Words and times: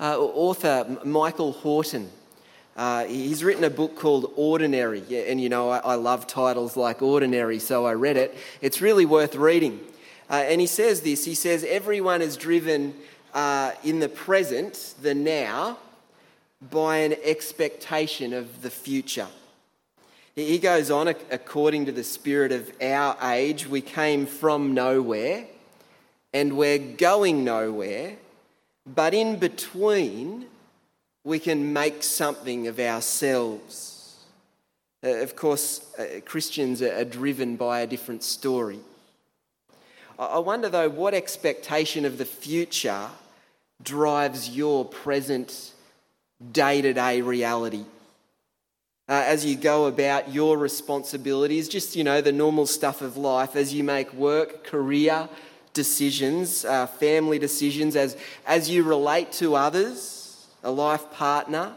Uh, 0.00 0.18
author 0.18 0.98
Michael 1.04 1.52
Horton. 1.52 2.10
Uh, 2.76 3.04
he's 3.06 3.42
written 3.42 3.64
a 3.64 3.70
book 3.70 3.96
called 3.96 4.32
Ordinary, 4.36 5.02
and 5.28 5.40
you 5.40 5.48
know, 5.48 5.68
I, 5.70 5.78
I, 5.78 5.94
love 5.96 6.28
titles 6.28 6.76
like 6.76 7.02
Ordinary, 7.02 7.58
so 7.58 7.84
I 7.84 7.94
read 7.94 8.16
it. 8.16 8.36
It's 8.60 8.80
really 8.80 9.04
worth 9.04 9.34
reading. 9.34 9.80
Uh, 10.30 10.34
and 10.34 10.60
he 10.60 10.68
says 10.68 11.00
this 11.00 11.24
he 11.24 11.34
says, 11.34 11.64
Everyone 11.64 12.22
is 12.22 12.36
driven 12.36 12.94
uh, 13.34 13.72
in 13.82 13.98
the 13.98 14.08
present, 14.08 14.94
the 15.02 15.14
now, 15.14 15.78
by 16.70 16.98
an 16.98 17.16
expectation 17.24 18.32
of 18.32 18.62
the 18.62 18.70
future. 18.70 19.28
He 20.36 20.58
goes 20.58 20.88
on, 20.90 21.08
according 21.08 21.86
to 21.86 21.92
the 21.92 22.04
spirit 22.04 22.52
of 22.52 22.70
our 22.80 23.16
age, 23.22 23.66
we 23.66 23.80
came 23.80 24.26
from 24.26 24.72
nowhere 24.72 25.46
and 26.32 26.56
we're 26.56 26.78
going 26.78 27.42
nowhere, 27.42 28.16
but 28.94 29.14
in 29.14 29.38
between, 29.38 30.46
we 31.24 31.38
can 31.38 31.72
make 31.72 32.02
something 32.02 32.66
of 32.68 32.78
ourselves. 32.78 34.16
Uh, 35.04 35.08
of 35.08 35.36
course, 35.36 35.94
uh, 35.98 36.20
Christians 36.24 36.82
are 36.82 37.04
driven 37.04 37.56
by 37.56 37.80
a 37.80 37.86
different 37.86 38.22
story. 38.22 38.80
I 40.18 40.40
wonder, 40.40 40.68
though, 40.68 40.88
what 40.88 41.14
expectation 41.14 42.04
of 42.04 42.18
the 42.18 42.24
future 42.24 43.08
drives 43.80 44.48
your 44.50 44.84
present 44.84 45.72
day 46.50 46.82
to 46.82 46.92
day 46.92 47.20
reality? 47.20 47.84
Uh, 49.08 49.22
as 49.26 49.46
you 49.46 49.54
go 49.54 49.86
about 49.86 50.32
your 50.32 50.58
responsibilities, 50.58 51.68
just, 51.68 51.94
you 51.94 52.02
know, 52.02 52.20
the 52.20 52.32
normal 52.32 52.66
stuff 52.66 53.00
of 53.00 53.16
life, 53.16 53.54
as 53.54 53.72
you 53.72 53.84
make 53.84 54.12
work, 54.12 54.64
career 54.64 55.28
decisions, 55.78 56.64
uh, 56.64 56.88
family 56.88 57.38
decisions, 57.38 57.94
as, 57.94 58.16
as 58.44 58.68
you 58.68 58.82
relate 58.82 59.30
to 59.30 59.54
others, 59.54 60.48
a 60.64 60.70
life 60.72 61.08
partner, 61.12 61.72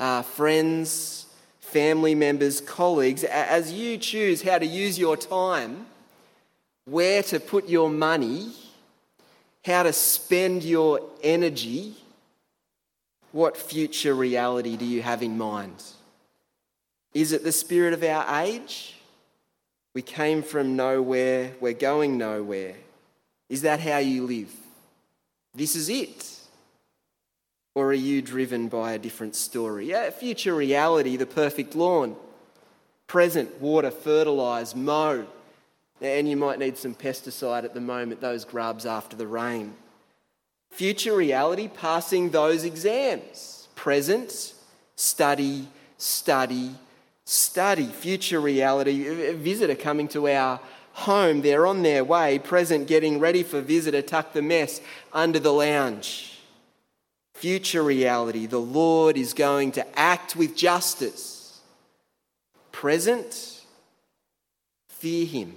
uh, 0.00 0.22
friends, 0.22 1.26
family 1.60 2.16
members, 2.16 2.60
colleagues, 2.60 3.22
as 3.22 3.72
you 3.72 3.96
choose 3.96 4.42
how 4.42 4.58
to 4.58 4.66
use 4.66 4.98
your 4.98 5.16
time, 5.16 5.86
where 6.86 7.22
to 7.22 7.38
put 7.38 7.68
your 7.68 7.88
money, 7.88 8.50
how 9.64 9.84
to 9.84 9.92
spend 9.92 10.64
your 10.64 11.00
energy, 11.22 11.94
what 13.30 13.56
future 13.56 14.12
reality 14.12 14.76
do 14.76 14.84
you 14.84 15.02
have 15.02 15.22
in 15.22 15.38
mind? 15.38 15.80
Is 17.14 17.30
it 17.30 17.44
the 17.44 17.52
spirit 17.52 17.92
of 17.92 18.02
our 18.02 18.42
age? 18.42 18.96
We 19.94 20.02
came 20.02 20.42
from 20.42 20.74
nowhere, 20.74 21.52
we're 21.60 21.74
going 21.90 22.18
nowhere. 22.18 22.74
Is 23.50 23.62
that 23.62 23.80
how 23.80 23.98
you 23.98 24.24
live? 24.24 24.50
This 25.54 25.74
is 25.76 25.88
it. 25.90 26.38
Or 27.74 27.86
are 27.86 27.92
you 27.92 28.22
driven 28.22 28.68
by 28.68 28.92
a 28.92 28.98
different 28.98 29.34
story? 29.34 29.86
Yeah, 29.86 30.10
future 30.10 30.54
reality, 30.54 31.16
the 31.16 31.26
perfect 31.26 31.74
lawn. 31.74 32.16
Present, 33.08 33.60
water, 33.60 33.90
fertilise, 33.90 34.74
mow. 34.74 35.26
And 36.00 36.28
you 36.28 36.36
might 36.36 36.60
need 36.60 36.78
some 36.78 36.94
pesticide 36.94 37.64
at 37.64 37.74
the 37.74 37.80
moment, 37.80 38.20
those 38.20 38.44
grubs 38.44 38.86
after 38.86 39.16
the 39.16 39.26
rain. 39.26 39.74
Future 40.70 41.16
reality, 41.16 41.68
passing 41.68 42.30
those 42.30 42.64
exams. 42.64 43.68
Present, 43.74 44.54
study, 44.94 45.66
study, 45.98 46.70
study. 47.24 47.86
Future 47.86 48.40
reality, 48.40 49.26
a 49.28 49.34
visitor 49.34 49.74
coming 49.74 50.06
to 50.08 50.28
our 50.28 50.60
home. 50.92 51.42
They're 51.42 51.66
on 51.66 51.82
their 51.82 52.04
way. 52.04 52.38
Present, 52.38 52.86
getting 52.86 53.18
ready 53.18 53.42
for 53.42 53.60
visitor, 53.60 54.02
tuck 54.02 54.32
the 54.32 54.42
mess 54.42 54.80
under 55.12 55.38
the 55.38 55.52
lounge. 55.52 56.38
Future 57.34 57.82
reality, 57.82 58.44
the 58.44 58.58
Lord 58.58 59.16
is 59.16 59.32
going 59.32 59.72
to 59.72 59.98
act 59.98 60.36
with 60.36 60.54
justice. 60.54 61.60
Present, 62.70 63.62
fear 64.88 65.26
Him, 65.26 65.54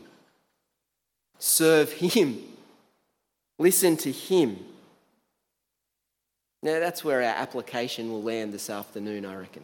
serve 1.40 1.92
Him, 1.92 2.40
listen 3.60 3.98
to 3.98 4.12
Him. 4.12 4.58
Now, 6.62 6.80
that's 6.80 7.04
where 7.04 7.18
our 7.18 7.36
application 7.36 8.10
will 8.10 8.24
land 8.24 8.54
this 8.54 8.70
afternoon, 8.70 9.26
I 9.26 9.36
reckon. 9.36 9.64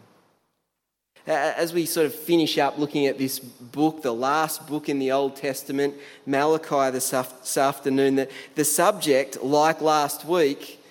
As 1.29 1.73
we 1.73 1.85
sort 1.85 2.07
of 2.07 2.16
finish 2.16 2.57
up 2.57 2.79
looking 2.79 3.06
at 3.06 3.19
this 3.19 3.38
book, 3.38 4.01
the 4.01 4.12
last 4.12 4.66
book 4.66 4.90
in 4.90 4.97
the 4.97 5.12
Old 5.12 5.35
Testament, 5.35 5.94
Malachi, 6.25 6.90
this, 6.90 7.13
afternoon, 7.56 8.16
the, 8.16 8.28
the 8.56 8.66
subject, 8.66 9.44
like 9.44 9.79
last 9.79 10.25
week, 10.25 10.84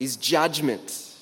is 0.00 0.16
judgment. 0.16 1.14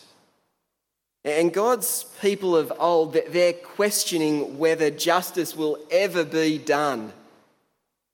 And 1.22 1.52
God's 1.52 2.04
people 2.22 2.56
of 2.56 2.72
old, 2.78 3.12
they're 3.28 3.52
questioning 3.52 4.56
whether 4.56 4.90
justice 4.90 5.54
will 5.54 5.78
ever 5.90 6.24
be 6.24 6.56
done. 6.56 7.12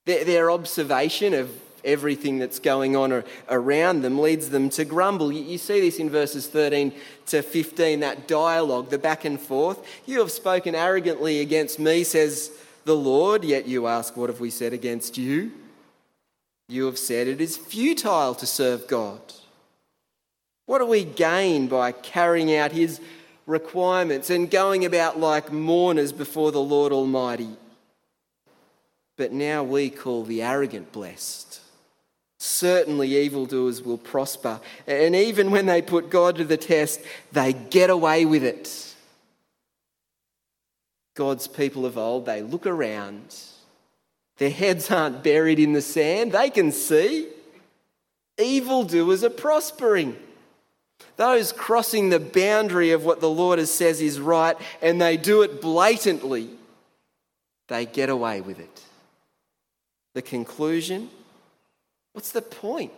Their 0.06 0.50
observation 0.50 1.34
of 1.34 1.56
everything 1.84 2.38
that's 2.38 2.58
going 2.58 2.96
on 2.96 3.24
around 3.48 4.02
them 4.02 4.18
leads 4.18 4.50
them 4.50 4.70
to 4.70 4.84
grumble. 4.84 5.32
You 5.32 5.58
see 5.58 5.80
this 5.80 5.98
in 5.98 6.10
verses 6.10 6.46
13 6.46 6.92
to 7.26 7.42
15, 7.42 8.00
that 8.00 8.28
dialogue, 8.28 8.90
the 8.90 8.98
back 8.98 9.24
and 9.24 9.40
forth. 9.40 9.84
You 10.06 10.18
have 10.20 10.30
spoken 10.30 10.74
arrogantly 10.74 11.40
against 11.40 11.78
me, 11.78 12.04
says 12.04 12.50
the 12.84 12.96
Lord, 12.96 13.44
yet 13.44 13.66
you 13.66 13.86
ask, 13.86 14.16
What 14.16 14.30
have 14.30 14.40
we 14.40 14.50
said 14.50 14.72
against 14.72 15.16
you? 15.18 15.52
You 16.68 16.86
have 16.86 16.98
said 16.98 17.26
it 17.26 17.40
is 17.40 17.56
futile 17.56 18.34
to 18.36 18.46
serve 18.46 18.86
God. 18.86 19.20
What 20.66 20.78
do 20.78 20.86
we 20.86 21.04
gain 21.04 21.66
by 21.66 21.92
carrying 21.92 22.54
out 22.54 22.72
his 22.72 23.00
requirements 23.46 24.30
and 24.30 24.50
going 24.50 24.84
about 24.84 25.18
like 25.18 25.52
mourners 25.52 26.12
before 26.12 26.52
the 26.52 26.62
Lord 26.62 26.92
Almighty? 26.92 27.56
But 29.16 29.32
now 29.32 29.62
we 29.62 29.90
call 29.90 30.24
the 30.24 30.42
arrogant 30.42 30.92
blessed. 30.92 31.60
Certainly, 32.44 33.16
evildoers 33.18 33.82
will 33.82 33.98
prosper. 33.98 34.60
And 34.88 35.14
even 35.14 35.52
when 35.52 35.66
they 35.66 35.80
put 35.80 36.10
God 36.10 36.34
to 36.38 36.44
the 36.44 36.56
test, 36.56 37.00
they 37.30 37.52
get 37.52 37.88
away 37.88 38.24
with 38.24 38.42
it. 38.42 38.96
God's 41.14 41.46
people 41.46 41.86
of 41.86 41.96
old, 41.96 42.26
they 42.26 42.42
look 42.42 42.66
around. 42.66 43.32
Their 44.38 44.50
heads 44.50 44.90
aren't 44.90 45.22
buried 45.22 45.60
in 45.60 45.72
the 45.72 45.80
sand, 45.80 46.32
they 46.32 46.50
can 46.50 46.72
see. 46.72 47.28
Evildoers 48.38 49.22
are 49.22 49.30
prospering. 49.30 50.16
Those 51.14 51.52
crossing 51.52 52.08
the 52.08 52.18
boundary 52.18 52.90
of 52.90 53.04
what 53.04 53.20
the 53.20 53.30
Lord 53.30 53.60
has 53.60 53.70
says 53.70 54.00
is 54.00 54.18
right 54.18 54.56
and 54.82 55.00
they 55.00 55.16
do 55.16 55.42
it 55.42 55.60
blatantly, 55.60 56.50
they 57.68 57.86
get 57.86 58.08
away 58.08 58.40
with 58.40 58.58
it. 58.58 58.82
The 60.14 60.22
conclusion 60.22 61.08
What's 62.12 62.32
the 62.32 62.42
point 62.42 62.92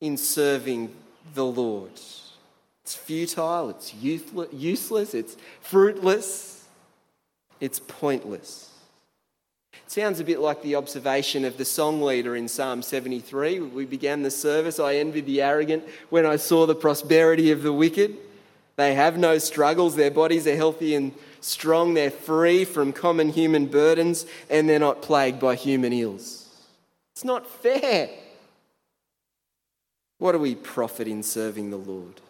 in 0.00 0.16
serving 0.16 0.94
the 1.34 1.44
Lord? 1.44 1.92
It's 2.82 2.94
futile, 2.94 3.68
it's 3.70 3.92
useless, 3.94 5.12
it's 5.12 5.36
fruitless, 5.60 6.64
it's 7.60 7.80
pointless. 7.80 8.70
It 9.72 9.92
sounds 9.92 10.20
a 10.20 10.24
bit 10.24 10.40
like 10.40 10.62
the 10.62 10.76
observation 10.76 11.44
of 11.44 11.58
the 11.58 11.64
song 11.64 12.02
leader 12.02 12.34
in 12.34 12.48
Psalm 12.48 12.82
73. 12.82 13.60
We 13.60 13.84
began 13.84 14.22
the 14.22 14.30
service. 14.30 14.78
I 14.78 14.96
envied 14.96 15.26
the 15.26 15.42
arrogant 15.42 15.84
when 16.10 16.26
I 16.26 16.36
saw 16.36 16.66
the 16.66 16.74
prosperity 16.74 17.50
of 17.50 17.62
the 17.62 17.72
wicked. 17.72 18.16
They 18.76 18.94
have 18.94 19.18
no 19.18 19.38
struggles, 19.38 19.96
their 19.96 20.10
bodies 20.10 20.46
are 20.46 20.56
healthy 20.56 20.94
and 20.94 21.12
strong, 21.40 21.94
they're 21.94 22.10
free 22.10 22.64
from 22.64 22.92
common 22.92 23.30
human 23.30 23.66
burdens, 23.66 24.24
and 24.48 24.68
they're 24.68 24.78
not 24.78 25.02
plagued 25.02 25.40
by 25.40 25.56
human 25.56 25.92
ills. 25.92 26.47
It's 27.18 27.24
not 27.24 27.48
fair. 27.48 28.10
What 30.18 30.30
do 30.30 30.38
we 30.38 30.54
profit 30.54 31.08
in 31.08 31.24
serving 31.24 31.70
the 31.70 31.76
Lord? 31.76 32.20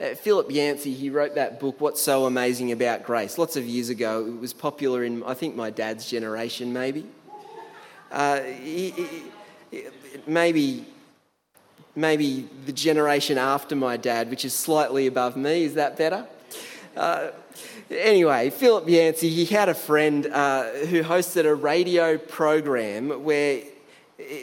Uh, 0.00 0.14
Philip 0.14 0.50
Yancey, 0.50 0.94
he 0.94 1.10
wrote 1.10 1.34
that 1.34 1.60
book, 1.60 1.82
What's 1.82 2.00
So 2.00 2.24
Amazing 2.24 2.72
About 2.72 3.02
Grace, 3.02 3.36
lots 3.36 3.56
of 3.56 3.66
years 3.66 3.90
ago. 3.90 4.24
It 4.24 4.40
was 4.40 4.54
popular 4.54 5.04
in, 5.04 5.22
I 5.24 5.34
think, 5.34 5.54
my 5.54 5.68
dad's 5.68 6.08
generation, 6.08 6.72
maybe. 6.72 7.04
Uh, 8.10 8.40
he, 8.40 8.90
he, 9.70 9.84
maybe, 10.26 10.86
maybe 11.94 12.48
the 12.64 12.72
generation 12.72 13.36
after 13.36 13.76
my 13.76 13.98
dad, 13.98 14.30
which 14.30 14.46
is 14.46 14.54
slightly 14.54 15.06
above 15.06 15.36
me. 15.36 15.64
Is 15.64 15.74
that 15.74 15.98
better? 15.98 16.26
Uh, 16.96 17.30
Anyway, 17.90 18.50
Philip 18.50 18.88
Yancey, 18.88 19.28
he 19.28 19.44
had 19.44 19.68
a 19.68 19.74
friend 19.74 20.26
uh, 20.26 20.70
who 20.86 21.02
hosted 21.02 21.44
a 21.44 21.54
radio 21.54 22.16
program 22.16 23.24
where 23.24 23.62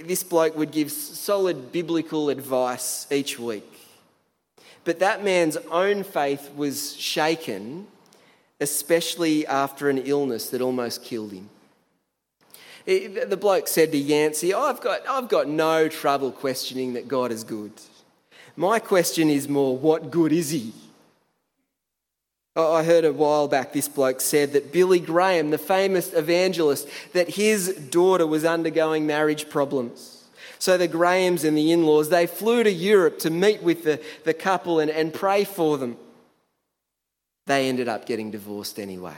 this 0.04 0.22
bloke 0.22 0.58
would 0.58 0.72
give 0.72 0.92
solid 0.92 1.72
biblical 1.72 2.30
advice 2.30 3.10
each 3.10 3.40
week. 3.40 3.72
But 4.84 5.00
that 5.00 5.24
man's 5.24 5.56
own 5.72 6.04
faith 6.04 6.52
was 6.58 6.96
shaken, 6.98 7.88
especially 8.60 9.48
after 9.48 9.90
an 9.90 10.00
illness 10.00 10.50
that 10.50 10.62
almost 10.62 11.04
killed 11.04 11.32
him. 11.32 11.50
The 12.86 13.38
bloke 13.40 13.70
said 13.70 13.94
to 13.94 13.98
Yancey, 13.98 14.54
I've 14.54 14.82
got, 14.82 15.08
I've 15.08 15.30
got 15.30 15.48
no 15.48 15.88
trouble 15.88 16.34
questioning 16.34 16.94
that 16.94 17.08
God 17.08 17.32
is 17.32 17.46
good. 17.46 17.72
My 18.58 18.80
question 18.80 19.30
is 19.30 19.48
more, 19.48 19.78
what 19.78 20.12
good 20.12 20.34
is 20.34 20.50
he? 20.50 20.74
I 22.57 22.83
heard 22.83 23.06
a 23.06 23.13
while 23.13 23.48
back 23.48 23.71
this 23.71 23.88
bloke 23.88 24.19
said 24.19 24.54
that 24.54 24.71
Billy 24.71 25.00
Graham, 25.00 25.51
the 25.51 25.59
famous 25.59 26.12
evangelist, 26.13 26.88
that 27.13 27.30
his 27.30 27.74
daughter 27.92 28.25
was 28.25 28.45
undergoing 28.45 29.06
marriage 29.06 29.48
problems. 29.48 30.25
So 30.57 30.75
the 30.75 30.88
Grahams 30.88 31.44
and 31.44 31.56
the 31.56 31.71
in 31.71 31.86
laws, 31.86 32.09
they 32.09 32.25
flew 32.25 32.63
to 32.63 32.71
Europe 32.71 33.19
to 33.19 33.30
meet 33.30 33.62
with 33.62 33.83
the, 33.83 34.01
the 34.24 34.33
couple 34.33 34.80
and, 34.80 34.89
and 34.89 35.13
pray 35.13 35.44
for 35.44 35.77
them. 35.77 35.98
They 37.45 37.69
ended 37.69 37.88
up 37.88 38.06
getting 38.07 38.31
divorced 38.31 38.80
anyway. 38.80 39.18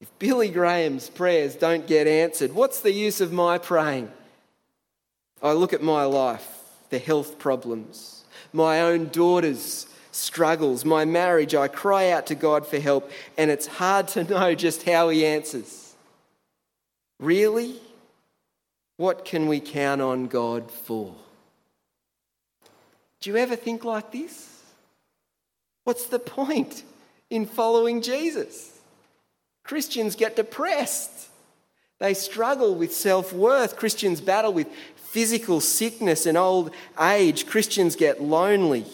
If 0.00 0.16
Billy 0.18 0.48
Graham's 0.48 1.08
prayers 1.08 1.56
don't 1.56 1.86
get 1.86 2.06
answered, 2.06 2.54
what's 2.54 2.80
the 2.80 2.92
use 2.92 3.20
of 3.20 3.32
my 3.32 3.58
praying? 3.58 4.10
I 5.42 5.52
look 5.52 5.72
at 5.72 5.82
my 5.82 6.04
life, 6.04 6.46
the 6.90 6.98
health 6.98 7.38
problems, 7.38 8.24
my 8.52 8.80
own 8.80 9.08
daughter's 9.08 9.85
struggles, 10.16 10.84
my 10.84 11.04
marriage, 11.04 11.54
I 11.54 11.68
cry 11.68 12.10
out 12.10 12.26
to 12.26 12.34
God 12.34 12.66
for 12.66 12.78
help, 12.78 13.10
and 13.36 13.50
it's 13.50 13.66
hard 13.66 14.08
to 14.08 14.24
know 14.24 14.54
just 14.54 14.84
how 14.84 15.08
He 15.10 15.24
answers. 15.24 15.94
Really? 17.18 17.76
What 18.96 19.24
can 19.24 19.46
we 19.46 19.60
count 19.60 20.00
on 20.00 20.26
God 20.26 20.70
for? 20.70 21.14
Do 23.20 23.30
you 23.30 23.36
ever 23.36 23.56
think 23.56 23.84
like 23.84 24.12
this? 24.12 24.62
What's 25.84 26.06
the 26.06 26.18
point 26.18 26.82
in 27.30 27.46
following 27.46 28.02
Jesus? 28.02 28.78
Christians 29.64 30.16
get 30.16 30.36
depressed. 30.36 31.28
They 31.98 32.14
struggle 32.14 32.74
with 32.74 32.94
self 32.94 33.32
worth. 33.32 33.76
Christians 33.76 34.20
battle 34.20 34.52
with 34.52 34.68
physical 34.96 35.60
sickness 35.60 36.26
and 36.26 36.36
old 36.36 36.70
age. 37.00 37.46
Christians 37.46 37.96
get 37.96 38.22
lonely. 38.22 38.86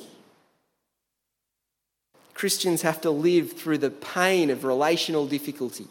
Christians 2.34 2.82
have 2.82 3.00
to 3.02 3.10
live 3.10 3.52
through 3.52 3.78
the 3.78 3.90
pain 3.90 4.50
of 4.50 4.64
relational 4.64 5.26
difficulty. 5.26 5.86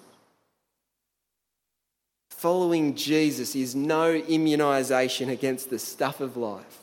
Following 2.30 2.96
Jesus 2.96 3.56
is 3.56 3.76
no 3.76 4.20
immunisation 4.20 5.30
against 5.30 5.70
the 5.70 5.78
stuff 5.78 6.20
of 6.20 6.36
life. 6.36 6.80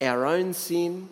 Our 0.00 0.26
own 0.26 0.52
sin, 0.54 1.08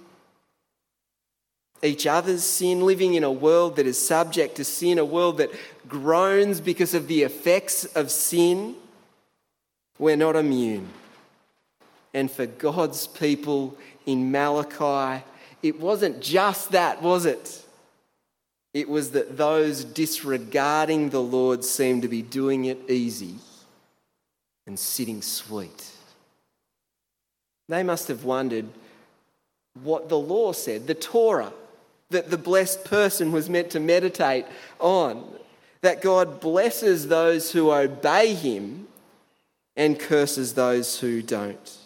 each 1.82 2.06
other's 2.06 2.42
sin, 2.42 2.80
living 2.80 3.14
in 3.14 3.22
a 3.22 3.30
world 3.30 3.76
that 3.76 3.86
is 3.86 4.04
subject 4.04 4.56
to 4.56 4.64
sin, 4.64 4.98
a 4.98 5.04
world 5.04 5.38
that 5.38 5.52
groans 5.86 6.60
because 6.60 6.94
of 6.94 7.06
the 7.06 7.22
effects 7.22 7.84
of 7.84 8.10
sin, 8.10 8.74
we're 9.98 10.16
not 10.16 10.34
immune. 10.34 10.88
And 12.12 12.30
for 12.30 12.46
God's 12.46 13.06
people 13.06 13.76
in 14.06 14.32
Malachi, 14.32 15.24
it 15.62 15.80
wasn't 15.80 16.20
just 16.20 16.72
that, 16.72 17.02
was 17.02 17.26
it? 17.26 17.64
It 18.74 18.88
was 18.88 19.12
that 19.12 19.36
those 19.36 19.84
disregarding 19.84 21.10
the 21.10 21.22
Lord 21.22 21.64
seemed 21.64 22.02
to 22.02 22.08
be 22.08 22.22
doing 22.22 22.66
it 22.66 22.78
easy 22.88 23.34
and 24.66 24.78
sitting 24.78 25.22
sweet. 25.22 25.90
They 27.68 27.82
must 27.82 28.08
have 28.08 28.24
wondered 28.24 28.66
what 29.82 30.08
the 30.08 30.18
law 30.18 30.52
said, 30.52 30.86
the 30.86 30.94
Torah, 30.94 31.52
that 32.10 32.30
the 32.30 32.38
blessed 32.38 32.84
person 32.84 33.32
was 33.32 33.50
meant 33.50 33.70
to 33.70 33.80
meditate 33.80 34.46
on, 34.78 35.24
that 35.82 36.02
God 36.02 36.40
blesses 36.40 37.08
those 37.08 37.52
who 37.52 37.70
obey 37.70 38.34
him 38.34 38.88
and 39.76 39.98
curses 39.98 40.54
those 40.54 41.00
who 41.00 41.22
don't 41.22 41.78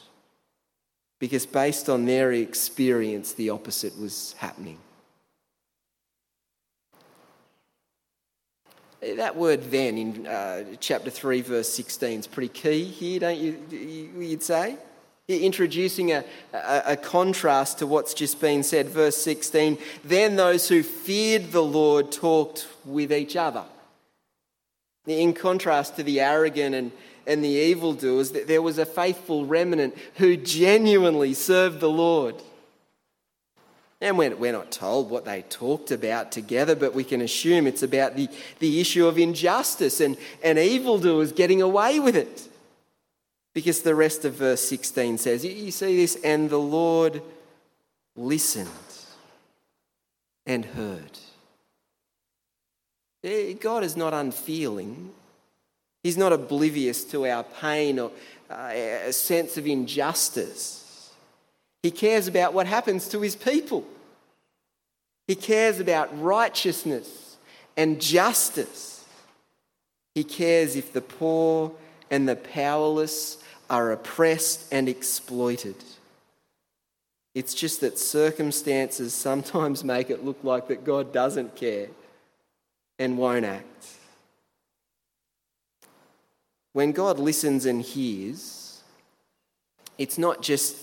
because 1.22 1.46
based 1.46 1.88
on 1.88 2.04
their 2.04 2.32
experience, 2.32 3.34
the 3.34 3.48
opposite 3.48 3.96
was 3.96 4.34
happening. 4.38 4.76
That 9.00 9.36
word 9.36 9.70
then 9.70 9.98
in 9.98 10.26
uh, 10.26 10.64
chapter 10.80 11.10
3, 11.10 11.42
verse 11.42 11.68
16 11.68 12.18
is 12.18 12.26
pretty 12.26 12.48
key 12.48 12.82
here, 12.82 13.20
don't 13.20 13.38
you, 13.38 13.56
you'd 13.70 14.42
say? 14.42 14.76
Introducing 15.28 16.10
a, 16.10 16.24
a, 16.52 16.82
a 16.86 16.96
contrast 16.96 17.78
to 17.78 17.86
what's 17.86 18.14
just 18.14 18.40
been 18.40 18.64
said. 18.64 18.88
Verse 18.88 19.16
16 19.18 19.78
Then 20.02 20.34
those 20.34 20.68
who 20.68 20.82
feared 20.82 21.52
the 21.52 21.62
Lord 21.62 22.10
talked 22.10 22.66
with 22.84 23.12
each 23.12 23.36
other. 23.36 23.62
In 25.06 25.32
contrast 25.32 25.96
to 25.96 26.02
the 26.02 26.20
arrogant 26.20 26.74
and 26.74 26.92
and 27.26 27.44
the 27.44 27.48
evildoers, 27.48 28.32
there 28.32 28.62
was 28.62 28.78
a 28.78 28.86
faithful 28.86 29.46
remnant 29.46 29.96
who 30.16 30.36
genuinely 30.36 31.34
served 31.34 31.80
the 31.80 31.90
Lord. 31.90 32.34
And 34.00 34.18
we're 34.18 34.52
not 34.52 34.72
told 34.72 35.10
what 35.10 35.24
they 35.24 35.42
talked 35.42 35.92
about 35.92 36.32
together, 36.32 36.74
but 36.74 36.92
we 36.92 37.04
can 37.04 37.20
assume 37.20 37.68
it's 37.68 37.84
about 37.84 38.16
the, 38.16 38.28
the 38.58 38.80
issue 38.80 39.06
of 39.06 39.16
injustice 39.16 40.00
and, 40.00 40.16
and 40.42 40.58
evildoers 40.58 41.30
getting 41.30 41.62
away 41.62 42.00
with 42.00 42.16
it. 42.16 42.48
Because 43.54 43.82
the 43.82 43.94
rest 43.94 44.24
of 44.24 44.34
verse 44.34 44.62
16 44.62 45.18
says, 45.18 45.44
you 45.44 45.70
see 45.70 45.96
this, 45.96 46.16
and 46.24 46.50
the 46.50 46.58
Lord 46.58 47.22
listened 48.16 48.68
and 50.46 50.64
heard. 50.64 51.18
Eh, 53.24 53.52
God 53.54 53.84
is 53.84 53.96
not 53.96 54.12
unfeeling. 54.12 55.12
He's 56.02 56.16
not 56.16 56.32
oblivious 56.32 57.04
to 57.04 57.26
our 57.26 57.44
pain 57.44 57.98
or 57.98 58.10
uh, 58.50 58.70
a 59.06 59.12
sense 59.12 59.56
of 59.56 59.66
injustice. 59.66 61.12
He 61.82 61.90
cares 61.90 62.26
about 62.26 62.52
what 62.52 62.66
happens 62.66 63.08
to 63.08 63.20
his 63.20 63.36
people. 63.36 63.86
He 65.28 65.36
cares 65.36 65.78
about 65.78 66.20
righteousness 66.20 67.36
and 67.76 68.00
justice. 68.00 69.04
He 70.14 70.24
cares 70.24 70.76
if 70.76 70.92
the 70.92 71.00
poor 71.00 71.72
and 72.10 72.28
the 72.28 72.36
powerless 72.36 73.42
are 73.70 73.92
oppressed 73.92 74.72
and 74.72 74.88
exploited. 74.88 75.76
It's 77.34 77.54
just 77.54 77.80
that 77.80 77.98
circumstances 77.98 79.14
sometimes 79.14 79.84
make 79.84 80.10
it 80.10 80.24
look 80.24 80.42
like 80.42 80.68
that 80.68 80.84
God 80.84 81.12
doesn't 81.12 81.54
care 81.54 81.88
and 83.02 83.18
won't 83.18 83.44
act. 83.44 83.86
When 86.72 86.92
God 86.92 87.18
listens 87.18 87.66
and 87.66 87.82
hears, 87.82 88.82
it's 89.98 90.18
not 90.18 90.40
just 90.40 90.76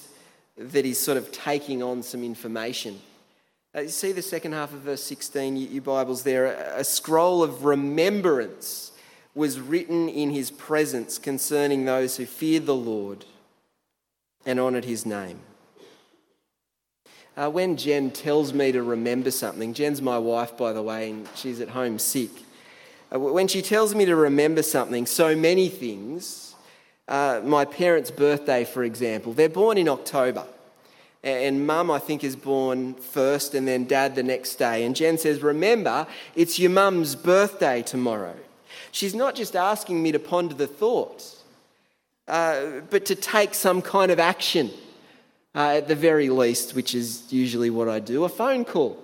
that 0.58 0.84
he's 0.84 1.00
sort 1.00 1.18
of 1.18 1.32
taking 1.32 1.82
on 1.82 2.04
some 2.04 2.24
information. 2.24 3.00
Uh, 3.74 3.82
you 3.82 3.88
see 3.88 4.12
the 4.12 4.22
second 4.22 4.52
half 4.52 4.74
of 4.74 4.82
verse 4.82 5.02
16, 5.04 5.56
your 5.56 5.82
Bible's 5.82 6.24
there. 6.24 6.48
A 6.76 6.84
scroll 6.84 7.42
of 7.42 7.64
remembrance 7.64 8.92
was 9.34 9.60
written 9.60 10.10
in 10.10 10.32
his 10.32 10.52
presence 10.52 11.18
concerning 11.18 11.86
those 11.86 12.18
who 12.18 12.26
feared 12.26 12.66
the 12.66 12.76
Lord 12.76 13.24
and 14.46 14.60
honoured 14.60 14.86
his 14.86 15.06
name. 15.06 15.40
Uh, 17.40 17.50
when 17.50 17.78
Jen 17.78 18.12
tells 18.12 18.54
me 18.54 18.70
to 18.74 18.84
remember 18.84 19.32
something, 19.32 19.74
Jen's 19.74 20.02
my 20.02 20.18
wife, 20.18 20.58
by 20.58 20.74
the 20.74 20.82
way, 20.82 21.12
and 21.12 21.26
she's 21.36 21.62
at 21.62 21.70
home 21.70 21.98
sick. 21.98 22.32
Uh, 23.14 23.18
when 23.18 23.48
she 23.48 23.62
tells 23.62 23.96
me 23.96 24.04
to 24.04 24.16
remember 24.18 24.62
something, 24.62 25.06
so 25.06 25.38
many 25.38 25.70
things, 25.70 26.54
uh, 27.08 27.40
my 27.46 27.64
parents' 27.64 28.12
birthday, 28.12 28.66
for 28.66 28.84
example, 28.84 29.32
they're 29.32 29.48
born 29.48 29.78
in 29.78 29.88
October. 29.88 30.46
And 31.24 31.66
mum, 31.66 31.90
I 31.90 32.00
think, 32.00 32.26
is 32.26 32.36
born 32.36 32.94
first, 32.96 33.56
and 33.56 33.66
then 33.66 33.86
dad 33.86 34.16
the 34.16 34.24
next 34.24 34.56
day. 34.56 34.84
And 34.84 34.94
Jen 34.94 35.18
says, 35.18 35.42
Remember, 35.42 36.08
it's 36.36 36.60
your 36.60 36.72
mum's 36.72 37.16
birthday 37.16 37.82
tomorrow. 37.82 38.36
She's 38.92 39.16
not 39.16 39.36
just 39.36 39.56
asking 39.56 40.04
me 40.04 40.12
to 40.12 40.20
ponder 40.20 40.56
the 40.56 40.68
thoughts, 40.68 41.42
uh, 42.28 42.82
but 42.90 43.06
to 43.06 43.16
take 43.16 43.54
some 43.54 43.82
kind 43.82 44.12
of 44.12 44.20
action, 44.20 44.72
uh, 45.56 45.76
at 45.78 45.88
the 45.88 45.96
very 45.96 46.30
least, 46.30 46.76
which 46.76 46.94
is 46.94 47.32
usually 47.32 47.70
what 47.70 47.90
I 47.90 48.00
do 48.00 48.24
a 48.24 48.30
phone 48.30 48.66
call. 48.66 49.04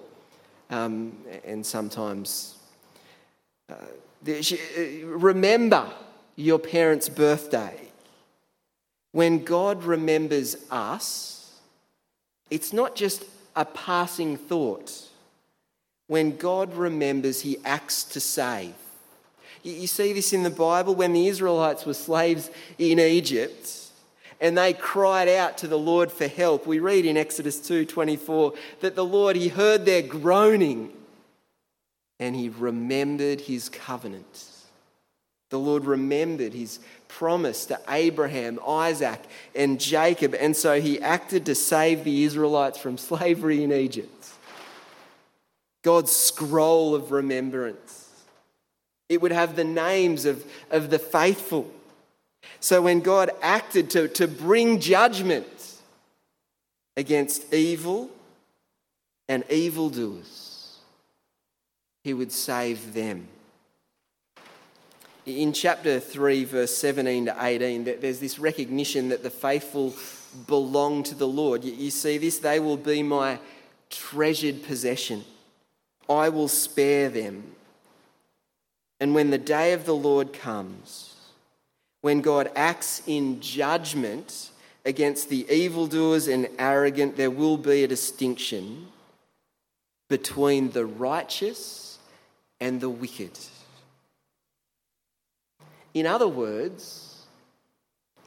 Um, 0.69 1.17
and 1.43 1.65
sometimes 1.65 2.55
uh, 3.69 3.75
remember 5.03 5.91
your 6.35 6.59
parents' 6.59 7.09
birthday. 7.09 7.79
When 9.11 9.43
God 9.43 9.83
remembers 9.83 10.57
us, 10.69 11.59
it's 12.49 12.73
not 12.73 12.95
just 12.95 13.23
a 13.55 13.65
passing 13.65 14.35
thought. 14.35 15.09
When 16.07 16.35
God 16.35 16.73
remembers, 16.75 17.41
He 17.41 17.57
acts 17.63 18.03
to 18.05 18.19
save. 18.19 18.73
You 19.63 19.87
see 19.87 20.13
this 20.13 20.33
in 20.33 20.43
the 20.43 20.51
Bible 20.51 20.93
when 20.93 21.13
the 21.13 21.27
Israelites 21.27 21.85
were 21.85 21.95
slaves 21.95 22.51
in 22.77 22.99
Egypt 22.99 23.84
and 24.41 24.57
they 24.57 24.73
cried 24.73 25.27
out 25.27 25.57
to 25.59 25.67
the 25.67 25.77
Lord 25.77 26.11
for 26.11 26.27
help. 26.27 26.67
We 26.67 26.79
read 26.79 27.05
in 27.05 27.17
Exodus 27.17 27.59
2:24 27.59 28.53
that 28.81 28.95
the 28.95 29.05
Lord 29.05 29.35
he 29.35 29.49
heard 29.49 29.85
their 29.85 30.01
groaning 30.01 30.91
and 32.19 32.35
he 32.35 32.49
remembered 32.49 33.41
his 33.41 33.69
covenant. 33.69 34.45
The 35.49 35.59
Lord 35.59 35.85
remembered 35.85 36.53
his 36.53 36.79
promise 37.07 37.65
to 37.67 37.79
Abraham, 37.87 38.59
Isaac, 38.67 39.21
and 39.53 39.79
Jacob, 39.79 40.33
and 40.33 40.55
so 40.55 40.81
he 40.81 40.99
acted 40.99 41.45
to 41.45 41.55
save 41.55 42.03
the 42.03 42.23
Israelites 42.23 42.79
from 42.79 42.97
slavery 42.97 43.63
in 43.63 43.71
Egypt. 43.71 44.11
God's 45.83 46.11
scroll 46.11 46.95
of 46.95 47.11
remembrance. 47.11 48.09
It 49.07 49.21
would 49.21 49.31
have 49.31 49.55
the 49.55 49.63
names 49.63 50.25
of, 50.25 50.43
of 50.71 50.89
the 50.89 50.97
faithful. 50.97 51.71
So 52.59 52.81
when 52.81 53.01
God 53.01 53.31
acted 53.41 53.89
to, 53.91 54.07
to 54.09 54.27
bring 54.27 54.79
judgment 54.79 55.47
against 56.97 57.53
evil 57.53 58.09
and 59.27 59.43
evildoers, 59.49 60.79
he 62.03 62.13
would 62.13 62.31
save 62.31 62.93
them. 62.93 63.27
In 65.25 65.53
chapter 65.53 65.99
3, 65.99 66.45
verse 66.45 66.75
17 66.77 67.25
to 67.25 67.35
18, 67.43 67.83
there's 67.83 68.19
this 68.19 68.37
recognition 68.37 69.09
that 69.09 69.23
the 69.23 69.31
faithful 69.31 69.95
belong 70.47 71.01
to 71.03 71.15
the 71.15 71.27
Lord. 71.27 71.63
You 71.63 71.89
see 71.89 72.17
this? 72.17 72.37
They 72.37 72.59
will 72.59 72.77
be 72.77 73.01
my 73.01 73.39
treasured 73.89 74.63
possession. 74.63 75.23
I 76.07 76.29
will 76.29 76.47
spare 76.47 77.09
them. 77.09 77.55
And 78.99 79.15
when 79.15 79.31
the 79.31 79.37
day 79.37 79.73
of 79.73 79.85
the 79.85 79.95
Lord 79.95 80.31
comes, 80.31 81.14
when 82.05 82.21
God 82.21 82.51
acts 82.55 83.01
in 83.07 83.41
judgment 83.41 84.51
against 84.85 85.27
the 85.27 85.51
evildoers 85.51 86.27
and 86.27 86.47
arrogant, 86.59 87.17
there 87.17 87.31
will 87.31 87.57
be 87.57 87.83
a 87.83 87.87
distinction 87.87 88.89
between 90.07 90.69
the 90.69 90.85
righteous 90.85 91.97
and 92.59 92.79
the 92.79 92.91
wicked. 92.91 93.31
In 95.95 96.05
other 96.05 96.27
words, 96.27 97.25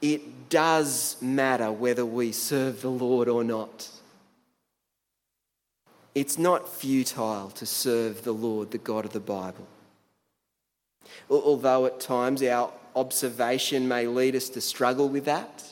it 0.01 0.49
does 0.49 1.15
matter 1.21 1.71
whether 1.71 2.05
we 2.05 2.33
serve 2.33 2.81
the 2.81 2.91
Lord 2.91 3.29
or 3.29 3.45
not. 3.45 3.89
It's 6.13 6.37
not 6.37 6.67
futile 6.67 7.49
to 7.51 7.65
serve 7.65 8.25
the 8.25 8.33
Lord, 8.33 8.71
the 8.71 8.77
God 8.77 9.05
of 9.05 9.13
the 9.13 9.21
Bible. 9.21 9.69
Although 11.29 11.85
at 11.85 12.01
times 12.01 12.43
our 12.43 12.73
observation 12.95 13.87
may 13.87 14.07
lead 14.07 14.35
us 14.35 14.49
to 14.49 14.61
struggle 14.61 15.09
with 15.09 15.25
that. 15.25 15.63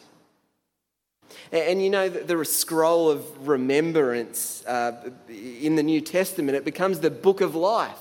And 1.51 1.81
you 1.81 1.89
know, 1.89 2.09
the 2.09 2.43
scroll 2.43 3.09
of 3.09 3.47
remembrance 3.47 4.65
uh, 4.65 5.09
in 5.29 5.75
the 5.75 5.83
New 5.83 6.01
Testament, 6.01 6.57
it 6.57 6.65
becomes 6.65 6.99
the 6.99 7.11
book 7.11 7.41
of 7.41 7.55
life. 7.55 7.97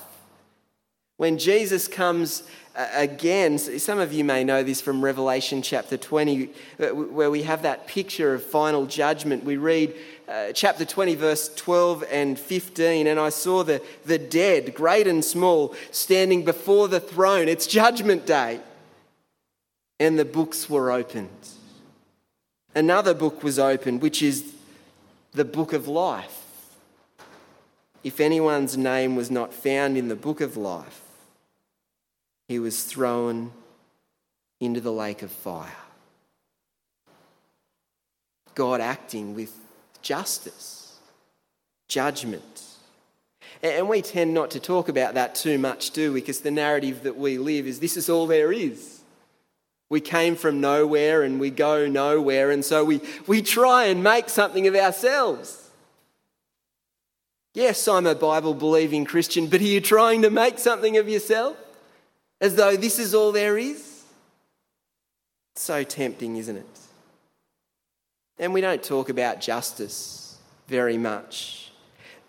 When 1.17 1.37
Jesus 1.37 1.87
comes 1.87 2.43
uh, 2.75 2.87
again, 2.93 3.57
some 3.57 3.97
of 3.97 4.13
you 4.13 4.23
may 4.23 4.43
know 4.43 4.61
this 4.61 4.81
from 4.81 5.03
Revelation 5.03 5.63
chapter 5.63 5.97
20, 5.97 6.49
uh, 6.79 6.87
where 6.89 7.31
we 7.31 7.41
have 7.41 7.63
that 7.63 7.87
picture 7.87 8.35
of 8.35 8.43
final 8.43 8.85
judgment. 8.85 9.43
We 9.43 9.57
read 9.57 9.95
uh, 10.27 10.51
chapter 10.51 10.85
20, 10.85 11.15
verse 11.15 11.49
12 11.55 12.03
and 12.11 12.37
15, 12.37 13.07
and 13.07 13.19
I 13.19 13.29
saw 13.29 13.63
the, 13.63 13.81
the 14.05 14.19
dead, 14.19 14.75
great 14.75 15.07
and 15.07 15.25
small, 15.25 15.73
standing 15.89 16.45
before 16.45 16.87
the 16.87 16.99
throne. 16.99 17.47
It's 17.47 17.65
judgment 17.65 18.27
day. 18.27 18.59
And 19.99 20.17
the 20.17 20.25
books 20.25 20.69
were 20.69 20.91
opened. 20.91 21.29
Another 22.75 23.13
book 23.13 23.43
was 23.43 23.57
opened, 23.57 24.01
which 24.01 24.21
is 24.21 24.53
the 25.31 25.45
book 25.45 25.73
of 25.73 25.87
life. 25.87 26.43
If 28.03 28.19
anyone's 28.19 28.77
name 28.77 29.15
was 29.15 29.31
not 29.31 29.53
found 29.53 29.97
in 29.97 30.07
the 30.07 30.15
book 30.15 30.39
of 30.41 30.55
life, 30.55 31.01
he 32.47 32.59
was 32.59 32.83
thrown 32.83 33.51
into 34.59 34.79
the 34.79 34.91
lake 34.91 35.21
of 35.21 35.31
fire. 35.31 35.71
God 38.55 38.81
acting 38.81 39.35
with 39.35 39.53
justice, 40.01 40.97
judgment. 41.87 42.63
And 43.61 43.89
we 43.89 44.01
tend 44.01 44.33
not 44.33 44.51
to 44.51 44.59
talk 44.59 44.87
about 44.87 45.15
that 45.15 45.35
too 45.35 45.57
much, 45.57 45.91
do 45.91 46.13
we? 46.13 46.21
Because 46.21 46.41
the 46.41 46.51
narrative 46.51 47.03
that 47.03 47.17
we 47.17 47.37
live 47.37 47.67
is 47.67 47.79
this 47.79 47.97
is 47.97 48.09
all 48.09 48.27
there 48.27 48.51
is. 48.51 48.96
We 49.89 50.01
came 50.01 50.35
from 50.35 50.59
nowhere 50.59 51.23
and 51.23 51.39
we 51.39 51.49
go 51.49 51.87
nowhere, 51.87 52.51
and 52.51 52.63
so 52.63 52.83
we, 52.83 53.01
we 53.25 53.41
try 53.41 53.85
and 53.85 54.03
make 54.03 54.29
something 54.29 54.67
of 54.67 54.75
ourselves. 54.75 55.69
Yes, 57.53 57.87
I'm 57.87 58.05
a 58.05 58.13
Bible 58.13 58.53
believing 58.53 59.05
Christian, 59.05 59.47
but 59.47 59.61
are 59.61 59.63
you 59.63 59.81
trying 59.81 60.21
to 60.23 60.29
make 60.29 60.59
something 60.59 60.97
of 60.97 61.07
yourself? 61.07 61.57
as 62.39 62.55
though 62.55 62.75
this 62.75 62.99
is 62.99 63.13
all 63.13 63.31
there 63.31 63.57
is. 63.57 64.03
So 65.55 65.83
tempting, 65.83 66.37
isn't 66.37 66.57
it? 66.57 66.65
And 68.39 68.53
we 68.53 68.61
don't 68.61 68.83
talk 68.83 69.09
about 69.09 69.41
justice 69.41 70.37
very 70.67 70.97
much, 70.97 71.71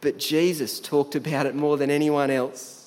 but 0.01 0.19
Jesus 0.19 0.81
talked 0.81 1.15
about 1.15 1.45
it 1.45 1.55
more 1.55 1.77
than 1.77 1.91
anyone 1.91 2.31
else. 2.31 2.78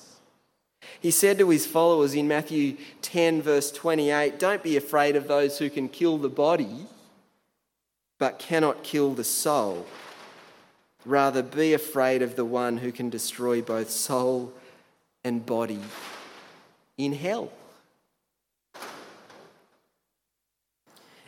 He 1.02 1.10
said 1.10 1.38
to 1.38 1.48
his 1.50 1.66
followers 1.66 2.14
in 2.14 2.28
Matthew 2.28 2.76
10, 3.02 3.42
verse 3.42 3.72
28, 3.72 4.38
Don't 4.38 4.62
be 4.62 4.76
afraid 4.76 5.16
of 5.16 5.26
those 5.26 5.58
who 5.58 5.68
can 5.68 5.88
kill 5.88 6.16
the 6.16 6.28
body, 6.28 6.86
but 8.20 8.38
cannot 8.38 8.84
kill 8.84 9.12
the 9.12 9.24
soul. 9.24 9.84
Rather, 11.04 11.42
be 11.42 11.74
afraid 11.74 12.22
of 12.22 12.36
the 12.36 12.44
one 12.44 12.76
who 12.76 12.92
can 12.92 13.10
destroy 13.10 13.60
both 13.60 13.90
soul 13.90 14.52
and 15.24 15.44
body 15.44 15.80
in 16.96 17.14
hell. 17.14 17.50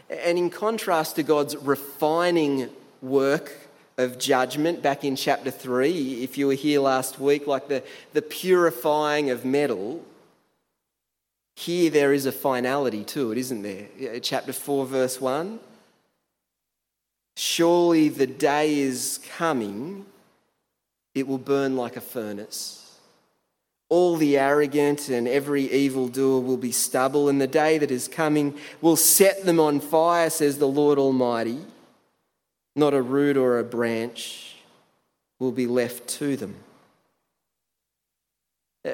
And 0.08 0.38
in 0.38 0.50
contrast 0.50 1.16
to 1.16 1.24
God's 1.24 1.56
refining 1.56 2.70
work 3.02 3.63
of 3.96 4.18
judgment 4.18 4.82
back 4.82 5.04
in 5.04 5.16
chapter 5.16 5.50
3, 5.50 6.22
if 6.22 6.36
you 6.36 6.46
were 6.46 6.54
here 6.54 6.80
last 6.80 7.18
week, 7.18 7.46
like 7.46 7.68
the, 7.68 7.82
the 8.12 8.22
purifying 8.22 9.30
of 9.30 9.44
metal, 9.44 10.04
here 11.56 11.90
there 11.90 12.12
is 12.12 12.26
a 12.26 12.32
finality 12.32 13.04
to 13.04 13.30
it, 13.30 13.38
isn't 13.38 13.62
there? 13.62 14.20
Chapter 14.20 14.52
4, 14.52 14.86
verse 14.86 15.20
1. 15.20 15.60
Surely 17.36 18.08
the 18.08 18.26
day 18.26 18.78
is 18.78 19.20
coming, 19.36 20.06
it 21.14 21.26
will 21.26 21.38
burn 21.38 21.76
like 21.76 21.96
a 21.96 22.00
furnace 22.00 22.84
all 23.94 24.16
the 24.16 24.36
arrogant 24.36 25.08
and 25.08 25.28
every 25.28 25.70
evildoer 25.70 26.40
will 26.40 26.56
be 26.56 26.72
stubble, 26.72 27.28
and 27.28 27.40
the 27.40 27.46
day 27.46 27.78
that 27.78 27.92
is 27.92 28.08
coming 28.08 28.52
will 28.80 28.96
set 28.96 29.44
them 29.44 29.60
on 29.60 29.78
fire, 29.78 30.28
says 30.30 30.58
the 30.58 30.66
Lord 30.66 30.98
Almighty. 30.98 31.60
Not 32.76 32.94
a 32.94 33.02
root 33.02 33.36
or 33.36 33.58
a 33.58 33.64
branch 33.64 34.56
will 35.38 35.52
be 35.52 35.66
left 35.66 36.08
to 36.08 36.36
them. 36.36 36.56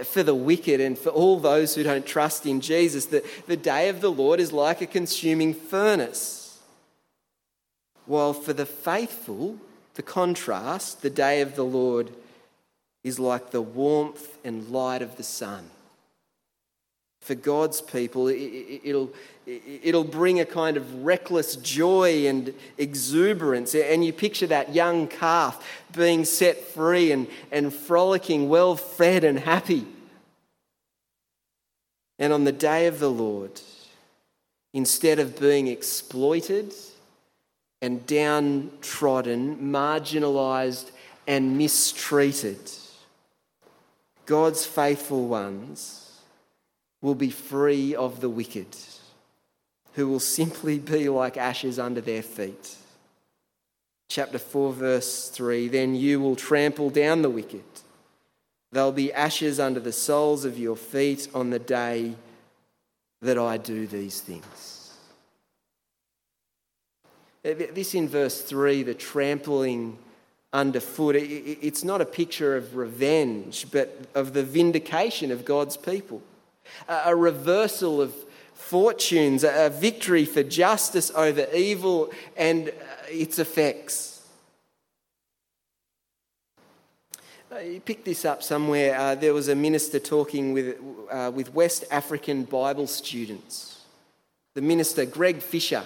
For 0.05 0.23
the 0.23 0.35
wicked 0.35 0.81
and 0.81 0.97
for 0.97 1.09
all 1.09 1.41
those 1.41 1.75
who 1.75 1.83
don't 1.83 2.07
trust 2.07 2.47
in 2.47 2.61
Jesus, 2.61 3.07
the, 3.07 3.25
the 3.47 3.57
day 3.57 3.89
of 3.89 4.01
the 4.01 4.11
Lord 4.11 4.39
is 4.39 4.53
like 4.53 4.81
a 4.81 4.87
consuming 4.87 5.53
furnace. 5.53 6.61
While 8.07 8.33
for 8.33 8.53
the 8.53 8.67
faithful, 8.67 9.57
the 9.95 10.03
contrast, 10.03 11.03
the 11.03 11.11
day 11.11 11.41
of 11.41 11.57
the 11.57 11.65
Lord 11.65 12.13
is 13.03 13.19
like 13.19 13.51
the 13.51 13.63
warmth 13.63 14.39
and 14.45 14.69
light 14.69 15.03
of 15.03 15.17
the 15.17 15.23
sun. 15.23 15.71
For 17.21 17.35
God's 17.35 17.83
people, 17.83 18.29
it'll, 18.29 19.13
it'll 19.47 20.05
bring 20.05 20.41
a 20.41 20.47
kind 20.47 20.77
of 20.77 21.05
reckless 21.05 21.57
joy 21.57 22.27
and 22.27 22.55
exuberance. 22.79 23.75
And 23.75 24.05
you 24.05 24.13
picture 24.13 24.47
that 24.47 24.75
young 24.75 25.07
calf 25.07 25.85
being 25.93 26.25
set 26.25 26.59
free 26.59 27.13
and, 27.13 27.27
and 27.53 27.73
frolicking, 27.75 28.49
well 28.49 28.75
fed 28.75 29.23
and 29.25 29.39
happy. 29.39 29.87
And 32.19 32.33
on 32.33 32.45
the 32.45 32.53
day 32.53 32.87
of 32.87 33.01
the 33.01 33.11
Lord, 33.11 33.61
instead 34.73 35.19
of 35.19 35.39
being 35.39 35.67
exploited 35.67 36.75
and 37.83 38.07
downtrodden, 38.07 39.59
marginalized, 39.59 40.91
and 41.27 41.57
mistreated, 41.59 42.59
God's 44.27 44.65
faithful 44.65 45.29
ones 45.29 46.10
will 47.03 47.15
be 47.15 47.31
free 47.31 47.95
of 47.95 48.21
the 48.21 48.29
wicked, 48.29 48.77
who 49.95 50.09
will 50.09 50.21
simply 50.21 50.79
be 50.79 51.09
like 51.09 51.37
ashes 51.37 51.79
under 51.79 52.01
their 52.01 52.23
feet. 52.23 52.77
Chapter 54.09 54.39
4, 54.39 54.73
verse 54.73 55.29
3 55.31 55.69
Then 55.69 55.95
you 55.95 56.21
will 56.21 56.37
trample 56.37 56.91
down 56.91 57.23
the 57.23 57.31
wicked. 57.31 57.65
They'll 58.73 58.93
be 58.93 59.13
ashes 59.13 59.59
under 59.59 59.81
the 59.81 59.93
soles 59.93 60.45
of 60.45 60.59
your 60.59 60.77
feet 60.77 61.29
on 61.35 61.51
the 61.51 61.59
day 61.59 62.15
that 63.23 63.39
I 63.39 63.57
do 63.57 63.87
these 63.87 64.21
things. 64.21 64.97
This 67.43 67.95
in 67.95 68.09
verse 68.09 68.43
3, 68.43 68.83
the 68.83 68.95
trampling 68.95 69.99
underfoot. 70.53 71.17
It's 71.17 71.85
not 71.85 72.01
a 72.01 72.05
picture 72.05 72.57
of 72.57 72.77
revenge, 72.77 73.67
but 73.71 74.07
of 74.15 74.35
the 74.35 74.43
vindication 74.43 75.31
of 75.31 75.45
God's 75.45 75.77
people. 75.77 76.23
A 76.89 77.15
reversal 77.15 78.01
of 78.01 78.15
fortunes, 78.71 79.43
a 79.43 79.69
victory 79.69 80.25
for 80.25 80.43
justice 80.43 81.11
over 81.17 81.47
evil 81.53 82.11
and 82.37 82.69
uh, 82.69 82.73
its 83.09 83.39
effects. 83.39 84.25
Uh, 87.53 87.59
you 87.59 87.81
picked 87.81 88.05
this 88.05 88.25
up 88.25 88.45
somewhere. 88.45 88.97
Uh, 88.97 89.15
there 89.17 89.35
was 89.35 89.49
a 89.49 89.57
minister 89.57 89.99
talking 89.99 90.53
with, 90.53 90.77
uh, 91.11 91.33
with 91.35 91.53
West 91.53 91.85
African 91.91 92.45
Bible 92.45 92.87
students. 92.87 93.81
The 94.55 94.63
minister, 94.63 95.05
Greg 95.05 95.43
Fisher. 95.43 95.83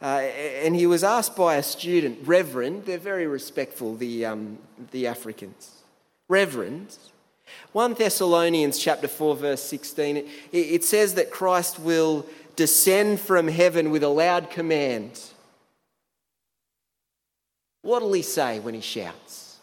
Uh, 0.00 0.22
and 0.64 0.74
he 0.74 0.86
was 0.86 1.04
asked 1.04 1.36
by 1.36 1.56
a 1.56 1.62
student, 1.62 2.18
Reverend, 2.26 2.86
they're 2.86 2.96
very 2.96 3.26
respectful, 3.26 3.94
the, 3.94 4.24
um, 4.24 4.58
the 4.90 5.06
Africans. 5.06 5.82
Reverend, 6.28 6.96
1 7.72 7.94
Thessalonians 7.94 8.78
chapter 8.78 9.08
4, 9.08 9.36
verse 9.36 9.62
16, 9.62 10.28
it, 10.52 10.84
says 10.84 11.14
that 11.14 11.30
Christ 11.30 11.78
will 11.78 12.26
descend 12.56 13.20
from 13.20 13.48
heaven 13.48 13.90
with 13.90 14.02
a 14.02 14.08
loud 14.08 14.50
command. 14.50 15.20
What'll 17.82 18.12
he 18.12 18.22
say 18.22 18.58
when 18.60 18.74
he 18.74 18.80
shouts? 18.80 19.58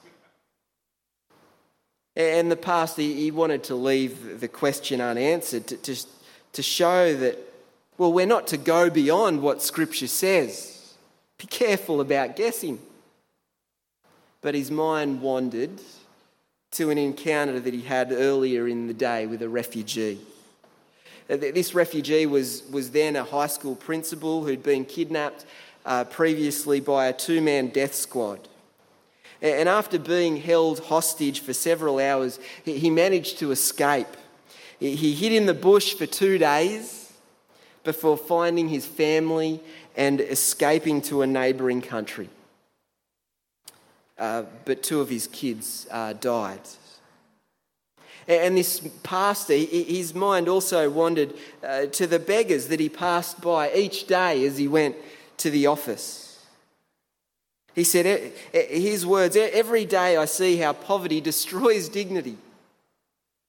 And 2.15 2.51
the 2.51 2.55
pastor, 2.55 3.01
he 3.01 3.31
wanted 3.31 3.63
to 3.65 3.75
leave 3.75 4.39
the 4.39 4.47
question 4.47 5.01
unanswered 5.01 5.67
to, 5.67 5.77
to, 5.77 6.05
to 6.53 6.61
show 6.61 7.15
that, 7.17 7.39
well, 7.97 8.13
we're 8.13 8.27
not 8.27 8.47
to 8.47 8.57
go 8.57 8.89
beyond 8.89 9.41
what 9.41 9.61
Scripture 9.61 10.07
says. 10.07 10.93
Be 11.39 11.47
careful 11.47 11.99
about 11.99 12.35
guessing. 12.35 12.79
But 14.41 14.55
his 14.55 14.69
mind 14.69 15.21
wandered 15.21 15.79
to 16.73 16.89
an 16.89 16.97
encounter 16.97 17.59
that 17.59 17.73
he 17.73 17.81
had 17.81 18.11
earlier 18.11 18.67
in 18.67 18.87
the 18.87 18.93
day 18.93 19.25
with 19.25 19.41
a 19.41 19.49
refugee. 19.49 20.19
Uh, 21.29 21.37
this 21.37 21.73
refugee 21.73 22.25
was, 22.25 22.63
was 22.71 22.91
then 22.91 23.15
a 23.15 23.23
high 23.23 23.47
school 23.47 23.75
principal 23.75 24.43
who'd 24.43 24.63
been 24.63 24.83
kidnapped 24.83 25.45
uh, 25.85 26.03
previously 26.03 26.79
by 26.79 27.07
a 27.07 27.13
two 27.13 27.41
man 27.41 27.67
death 27.67 27.93
squad. 27.93 28.39
And 29.41 29.67
after 29.67 29.99
being 29.99 30.37
held 30.37 30.79
hostage 30.79 31.41
for 31.41 31.53
several 31.53 31.99
hours, 31.99 32.39
he 32.63 32.89
managed 32.89 33.39
to 33.39 33.51
escape. 33.51 34.07
He 34.79 35.13
hid 35.13 35.33
in 35.33 35.45
the 35.45 35.53
bush 35.53 35.93
for 35.93 36.05
two 36.05 36.37
days 36.37 37.11
before 37.83 38.17
finding 38.17 38.69
his 38.69 38.85
family 38.85 39.59
and 39.95 40.21
escaping 40.21 41.01
to 41.03 41.21
a 41.21 41.27
neighbouring 41.27 41.81
country. 41.81 42.29
Uh, 44.17 44.43
but 44.65 44.83
two 44.83 45.01
of 45.01 45.09
his 45.09 45.27
kids 45.27 45.87
uh, 45.89 46.13
died. 46.13 46.61
And 48.27 48.55
this 48.55 48.79
pastor, 49.01 49.53
his 49.53 50.13
mind 50.13 50.47
also 50.47 50.89
wandered 50.89 51.33
uh, 51.63 51.87
to 51.87 52.07
the 52.07 52.19
beggars 52.19 52.67
that 52.67 52.79
he 52.79 52.89
passed 52.89 53.41
by 53.41 53.73
each 53.73 54.07
day 54.07 54.45
as 54.45 54.57
he 54.57 54.67
went 54.67 54.95
to 55.37 55.49
the 55.49 55.67
office. 55.67 56.45
He 57.75 57.83
said, 57.83 58.33
his 58.53 59.05
words, 59.05 59.35
every 59.35 59.83
day 59.85 60.15
I 60.15 60.25
see 60.25 60.57
how 60.57 60.73
poverty 60.73 61.19
destroys 61.19 61.89
dignity, 61.89 62.37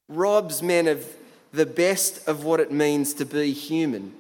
robs 0.09 0.63
men 0.63 0.89
of 0.89 1.07
the 1.53 1.67
best 1.67 2.27
of 2.27 2.43
what 2.43 2.59
it 2.59 2.73
means 2.73 3.13
to 3.15 3.27
be 3.27 3.53
human, 3.53 4.15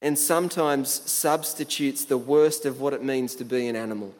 and 0.00 0.16
sometimes 0.18 0.88
substitutes 0.88 2.04
the 2.04 2.16
worst 2.16 2.64
of 2.64 2.80
what 2.80 2.94
it 2.94 3.02
means 3.02 3.34
to 3.34 3.44
be 3.44 3.66
an 3.66 3.76
animal. 3.76 4.14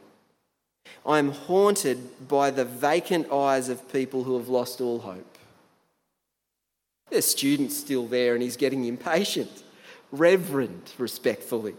I'm 1.04 1.32
haunted 1.32 2.28
by 2.28 2.50
the 2.50 2.64
vacant 2.64 3.32
eyes 3.32 3.68
of 3.68 3.90
people 3.92 4.24
who 4.24 4.38
have 4.38 4.48
lost 4.48 4.80
all 4.80 4.98
hope. 5.00 5.38
There's 7.10 7.26
students 7.26 7.76
still 7.76 8.06
there, 8.06 8.34
and 8.34 8.42
he's 8.42 8.56
getting 8.56 8.84
impatient. 8.84 9.50
Reverend, 10.12 10.92
respectfully. 10.98 11.74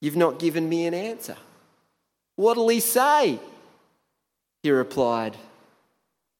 You've 0.00 0.16
not 0.16 0.38
given 0.38 0.68
me 0.68 0.86
an 0.86 0.94
answer. 0.94 1.36
What'll 2.36 2.68
he 2.68 2.80
say? 2.80 3.38
He 4.62 4.70
replied, 4.70 5.36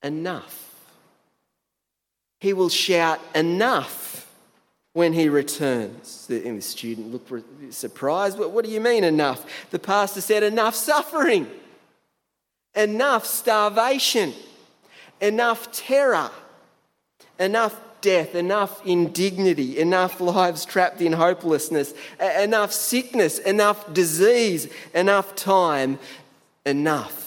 Enough. 0.03 0.63
He 2.41 2.53
will 2.53 2.69
shout, 2.69 3.21
Enough, 3.35 4.16
when 4.97 5.13
he 5.13 5.29
returns. 5.29 6.27
And 6.31 6.57
the 6.57 6.63
student 6.63 7.13
looked 7.13 7.31
surprised. 7.75 8.39
What 8.39 8.65
do 8.65 8.71
you 8.71 8.81
mean, 8.81 9.05
enough? 9.05 9.45
The 9.71 9.79
pastor 9.79 10.23
said, 10.23 10.43
Enough 10.43 10.75
suffering, 10.75 11.51
enough 12.75 13.27
starvation, 13.27 14.33
enough 15.21 15.71
terror, 15.71 16.31
enough 17.39 17.79
death, 18.01 18.35
enough 18.35 18.87
indignity, 18.87 19.79
enough 19.79 20.19
lives 20.19 20.65
trapped 20.65 21.03
in 21.03 21.13
hopelessness, 21.13 21.93
enough 22.19 22.73
sickness, 22.73 23.39
enough 23.39 23.93
disease, 23.93 24.67
enough 24.95 25.35
time, 25.35 25.99
enough. 26.65 27.26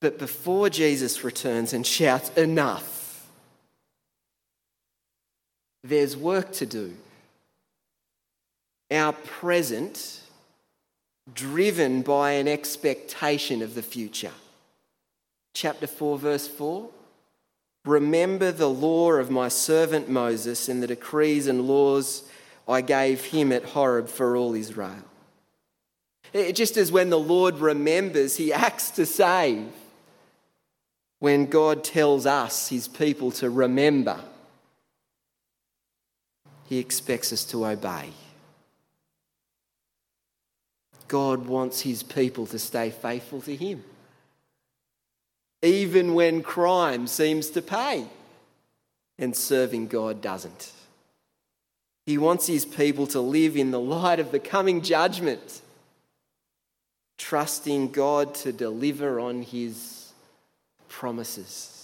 But 0.00 0.18
before 0.18 0.70
Jesus 0.70 1.24
returns 1.24 1.72
and 1.72 1.86
shouts, 1.86 2.30
enough, 2.30 3.26
there's 5.82 6.16
work 6.16 6.52
to 6.54 6.66
do. 6.66 6.94
Our 8.90 9.12
present, 9.12 10.20
driven 11.34 12.02
by 12.02 12.32
an 12.32 12.48
expectation 12.48 13.60
of 13.62 13.74
the 13.74 13.82
future 13.82 14.32
chapter 15.58 15.88
4, 15.88 16.18
verse 16.18 16.46
4. 16.46 16.88
Remember 17.84 18.52
the 18.52 18.70
law 18.70 19.12
of 19.12 19.30
my 19.30 19.48
servant 19.48 20.08
Moses 20.08 20.68
and 20.68 20.80
the 20.82 20.86
decrees 20.86 21.48
and 21.48 21.62
laws 21.62 22.28
I 22.68 22.80
gave 22.80 23.24
him 23.24 23.50
at 23.50 23.64
Horeb 23.64 24.08
for 24.08 24.36
all 24.36 24.54
Israel. 24.54 25.04
It, 26.32 26.52
just 26.52 26.76
as 26.76 26.92
when 26.92 27.10
the 27.10 27.18
Lord 27.18 27.58
remembers, 27.58 28.36
he 28.36 28.52
acts 28.52 28.90
to 28.92 29.06
save. 29.06 29.66
When 31.20 31.46
God 31.46 31.82
tells 31.82 32.26
us, 32.26 32.68
his 32.68 32.88
people, 32.88 33.30
to 33.32 33.50
remember, 33.50 34.20
he 36.66 36.78
expects 36.78 37.32
us 37.32 37.44
to 37.46 37.66
obey. 37.66 38.10
God 41.08 41.46
wants 41.46 41.80
his 41.80 42.02
people 42.02 42.46
to 42.46 42.58
stay 42.58 42.90
faithful 42.90 43.40
to 43.42 43.56
him 43.56 43.82
even 45.62 46.14
when 46.14 46.42
crime 46.42 47.06
seems 47.06 47.50
to 47.50 47.62
pay 47.62 48.06
and 49.18 49.36
serving 49.36 49.88
God 49.88 50.20
doesn't. 50.20 50.72
He 52.06 52.16
wants 52.16 52.46
his 52.46 52.64
people 52.64 53.06
to 53.08 53.20
live 53.20 53.56
in 53.56 53.70
the 53.70 53.80
light 53.80 54.20
of 54.20 54.30
the 54.30 54.38
coming 54.38 54.82
judgment, 54.82 55.60
trusting 57.18 57.90
God 57.90 58.34
to 58.36 58.52
deliver 58.52 59.20
on 59.20 59.42
his 59.42 59.97
promises. 60.88 61.78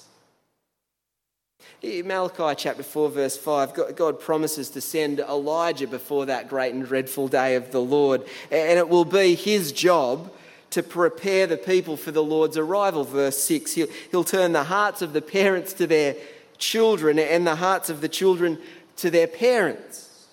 In 1.82 2.06
Malachi 2.06 2.54
chapter 2.56 2.82
4, 2.82 3.10
verse 3.10 3.36
5, 3.36 3.94
God 3.94 4.18
promises 4.18 4.70
to 4.70 4.80
send 4.80 5.20
Elijah 5.20 5.86
before 5.86 6.26
that 6.26 6.48
great 6.48 6.72
and 6.72 6.84
dreadful 6.84 7.28
day 7.28 7.56
of 7.56 7.72
the 7.72 7.80
Lord, 7.80 8.22
and 8.50 8.78
it 8.78 8.88
will 8.88 9.04
be 9.04 9.34
his 9.34 9.70
job 9.70 10.32
to 10.70 10.82
prepare 10.82 11.46
the 11.46 11.56
people 11.56 11.96
for 11.96 12.10
the 12.10 12.22
Lord's 12.22 12.56
arrival. 12.56 13.04
Verse 13.04 13.38
6 13.38 13.72
he'll, 13.74 13.86
he'll 14.10 14.24
turn 14.24 14.52
the 14.52 14.64
hearts 14.64 15.02
of 15.02 15.12
the 15.12 15.22
parents 15.22 15.72
to 15.74 15.86
their 15.86 16.16
children 16.58 17.18
and 17.18 17.46
the 17.46 17.56
hearts 17.56 17.90
of 17.90 18.00
the 18.00 18.08
children 18.08 18.58
to 18.96 19.10
their 19.10 19.26
parents. 19.26 20.26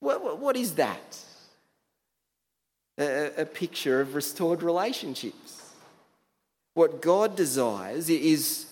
what, 0.00 0.22
what, 0.22 0.38
what 0.38 0.56
is 0.56 0.74
that? 0.76 1.18
A, 2.98 3.42
a 3.42 3.46
picture 3.46 4.00
of 4.00 4.14
restored 4.14 4.62
relationships. 4.62 5.63
What 6.74 7.00
God 7.00 7.36
desires 7.36 8.10
is 8.10 8.66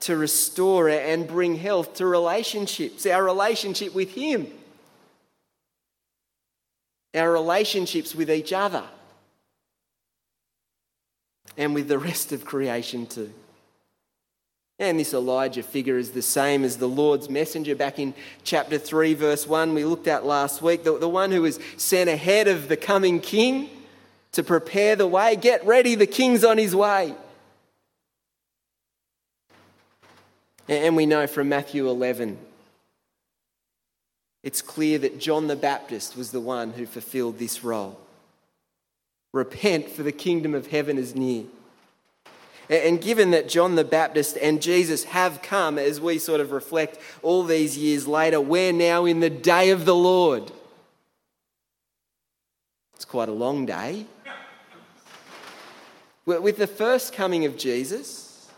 to 0.00 0.16
restore 0.16 0.88
and 0.88 1.26
bring 1.26 1.56
health 1.56 1.94
to 1.94 2.06
relationships, 2.06 3.06
our 3.06 3.22
relationship 3.22 3.94
with 3.94 4.12
Him, 4.14 4.48
our 7.14 7.30
relationships 7.30 8.14
with 8.14 8.30
each 8.30 8.52
other 8.52 8.84
and 11.56 11.74
with 11.74 11.88
the 11.88 11.98
rest 11.98 12.32
of 12.32 12.44
creation 12.44 13.06
too. 13.06 13.32
And 14.78 14.98
this 14.98 15.14
Elijah 15.14 15.62
figure 15.62 15.98
is 15.98 16.10
the 16.10 16.22
same 16.22 16.64
as 16.64 16.78
the 16.78 16.88
Lord's 16.88 17.28
messenger 17.28 17.76
back 17.76 17.98
in 17.98 18.14
chapter 18.42 18.78
3, 18.78 19.14
verse 19.14 19.46
1, 19.46 19.74
we 19.74 19.84
looked 19.84 20.08
at 20.08 20.26
last 20.26 20.62
week. 20.62 20.82
The, 20.82 20.98
the 20.98 21.08
one 21.08 21.30
who 21.30 21.42
was 21.42 21.60
sent 21.76 22.10
ahead 22.10 22.48
of 22.48 22.68
the 22.68 22.76
coming 22.76 23.20
king 23.20 23.70
to 24.32 24.42
prepare 24.42 24.96
the 24.96 25.06
way. 25.06 25.36
Get 25.36 25.64
ready, 25.64 25.94
the 25.94 26.06
king's 26.06 26.44
on 26.44 26.58
his 26.58 26.74
way. 26.74 27.14
And 30.68 30.96
we 30.96 31.06
know 31.06 31.26
from 31.26 31.48
Matthew 31.48 31.88
11, 31.88 32.38
it's 34.42 34.62
clear 34.62 34.98
that 34.98 35.18
John 35.18 35.46
the 35.48 35.56
Baptist 35.56 36.16
was 36.16 36.30
the 36.30 36.40
one 36.40 36.72
who 36.72 36.86
fulfilled 36.86 37.38
this 37.38 37.62
role. 37.62 37.98
Repent, 39.32 39.88
for 39.88 40.02
the 40.02 40.12
kingdom 40.12 40.54
of 40.54 40.68
heaven 40.68 40.98
is 40.98 41.14
near. 41.14 41.44
And 42.70 43.00
given 43.00 43.32
that 43.32 43.48
John 43.48 43.74
the 43.74 43.84
Baptist 43.84 44.38
and 44.40 44.62
Jesus 44.62 45.04
have 45.04 45.42
come, 45.42 45.78
as 45.78 46.00
we 46.00 46.18
sort 46.18 46.40
of 46.40 46.52
reflect 46.52 46.98
all 47.22 47.44
these 47.44 47.76
years 47.76 48.06
later, 48.06 48.40
we're 48.40 48.72
now 48.72 49.04
in 49.04 49.20
the 49.20 49.30
day 49.30 49.70
of 49.70 49.84
the 49.84 49.94
Lord. 49.94 50.50
It's 52.94 53.04
quite 53.04 53.28
a 53.28 53.32
long 53.32 53.66
day. 53.66 54.06
With 56.24 56.56
the 56.56 56.66
first 56.66 57.12
coming 57.12 57.44
of 57.44 57.56
Jesus, 57.56 58.48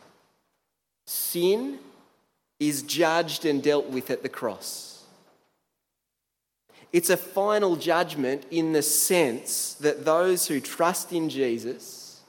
sin 1.07 1.79
is 2.61 2.83
judged 2.83 3.45
and 3.45 3.63
dealt 3.63 3.89
with 3.89 4.11
at 4.11 4.23
the 4.23 4.29
cross. 4.29 5.05
It's 6.93 7.11
a 7.11 7.17
final 7.17 7.75
judgment 7.75 8.45
in 8.51 8.73
the 8.73 8.83
sense 8.83 9.75
that 9.75 10.05
those 10.05 10.47
who 10.47 10.61
trust 10.61 11.13
in 11.13 11.29
Jesus 11.29 12.21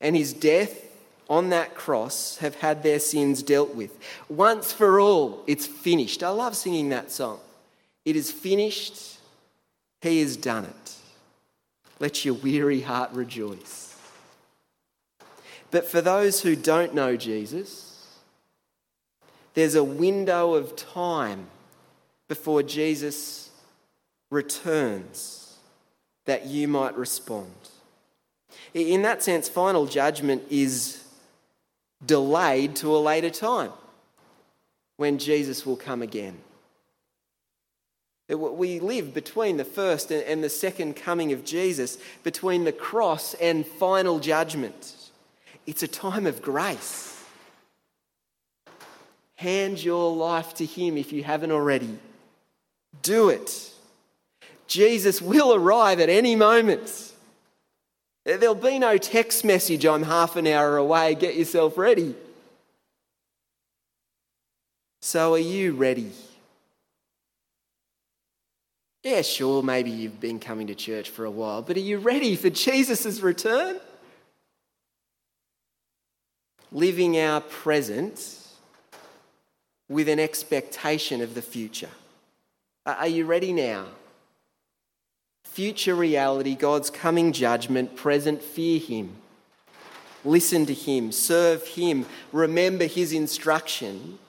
and 0.00 0.16
his 0.16 0.32
death 0.32 0.84
on 1.28 1.50
that 1.50 1.74
cross 1.74 2.38
have 2.38 2.54
had 2.54 2.82
their 2.82 2.98
sins 2.98 3.42
dealt 3.42 3.74
with. 3.74 3.98
Once 4.28 4.72
for 4.72 4.98
all, 4.98 5.42
it's 5.46 5.66
finished. 5.66 6.22
I 6.22 6.30
love 6.30 6.56
singing 6.56 6.88
that 6.90 7.10
song. 7.10 7.40
It 8.04 8.16
is 8.16 8.32
finished, 8.32 9.18
he 10.00 10.20
has 10.20 10.36
done 10.36 10.64
it. 10.64 10.94
Let 12.00 12.24
your 12.24 12.34
weary 12.34 12.80
heart 12.80 13.12
rejoice. 13.12 13.87
But 15.70 15.86
for 15.86 16.00
those 16.00 16.42
who 16.42 16.56
don't 16.56 16.94
know 16.94 17.16
Jesus, 17.16 18.18
there's 19.54 19.74
a 19.74 19.84
window 19.84 20.54
of 20.54 20.76
time 20.76 21.46
before 22.28 22.62
Jesus 22.62 23.50
returns 24.30 25.56
that 26.26 26.46
you 26.46 26.68
might 26.68 26.96
respond. 26.96 27.50
In 28.74 29.02
that 29.02 29.22
sense, 29.22 29.48
final 29.48 29.86
judgment 29.86 30.42
is 30.50 31.02
delayed 32.04 32.76
to 32.76 32.94
a 32.94 32.98
later 32.98 33.30
time 33.30 33.72
when 34.96 35.18
Jesus 35.18 35.64
will 35.64 35.76
come 35.76 36.02
again. 36.02 36.36
We 38.28 38.78
live 38.78 39.14
between 39.14 39.56
the 39.56 39.64
first 39.64 40.10
and 40.10 40.44
the 40.44 40.50
second 40.50 40.96
coming 40.96 41.32
of 41.32 41.46
Jesus, 41.46 41.96
between 42.22 42.64
the 42.64 42.72
cross 42.72 43.32
and 43.34 43.66
final 43.66 44.18
judgment. 44.18 44.94
It's 45.68 45.82
a 45.82 45.86
time 45.86 46.24
of 46.24 46.40
grace. 46.40 47.22
Hand 49.36 49.84
your 49.84 50.16
life 50.16 50.54
to 50.54 50.64
Him 50.64 50.96
if 50.96 51.12
you 51.12 51.22
haven't 51.22 51.52
already. 51.52 51.98
Do 53.02 53.28
it. 53.28 53.70
Jesus 54.66 55.20
will 55.20 55.52
arrive 55.52 56.00
at 56.00 56.08
any 56.08 56.36
moment. 56.36 57.12
There'll 58.24 58.54
be 58.54 58.78
no 58.78 58.96
text 58.96 59.44
message, 59.44 59.84
I'm 59.84 60.04
half 60.04 60.36
an 60.36 60.46
hour 60.46 60.78
away, 60.78 61.14
get 61.14 61.36
yourself 61.36 61.76
ready. 61.76 62.14
So, 65.02 65.34
are 65.34 65.38
you 65.38 65.74
ready? 65.74 66.12
Yeah, 69.04 69.20
sure, 69.20 69.62
maybe 69.62 69.90
you've 69.90 70.18
been 70.18 70.40
coming 70.40 70.68
to 70.68 70.74
church 70.74 71.10
for 71.10 71.26
a 71.26 71.30
while, 71.30 71.60
but 71.60 71.76
are 71.76 71.80
you 71.80 71.98
ready 71.98 72.36
for 72.36 72.48
Jesus' 72.48 73.20
return? 73.20 73.80
Living 76.70 77.18
our 77.18 77.40
present 77.40 78.46
with 79.88 80.08
an 80.08 80.18
expectation 80.20 81.22
of 81.22 81.34
the 81.34 81.42
future. 81.42 81.90
Are 82.84 83.08
you 83.08 83.24
ready 83.24 83.52
now? 83.52 83.86
future 85.58 85.96
reality, 85.96 86.54
God's 86.54 86.88
coming 86.88 87.32
judgment, 87.32 87.96
present, 87.96 88.40
fear 88.40 88.78
Him. 88.78 89.16
Listen 90.24 90.64
to 90.66 90.72
Him, 90.72 91.10
serve 91.10 91.66
Him, 91.66 92.06
remember 92.30 92.84
His 92.84 93.12
instruction. 93.12 94.20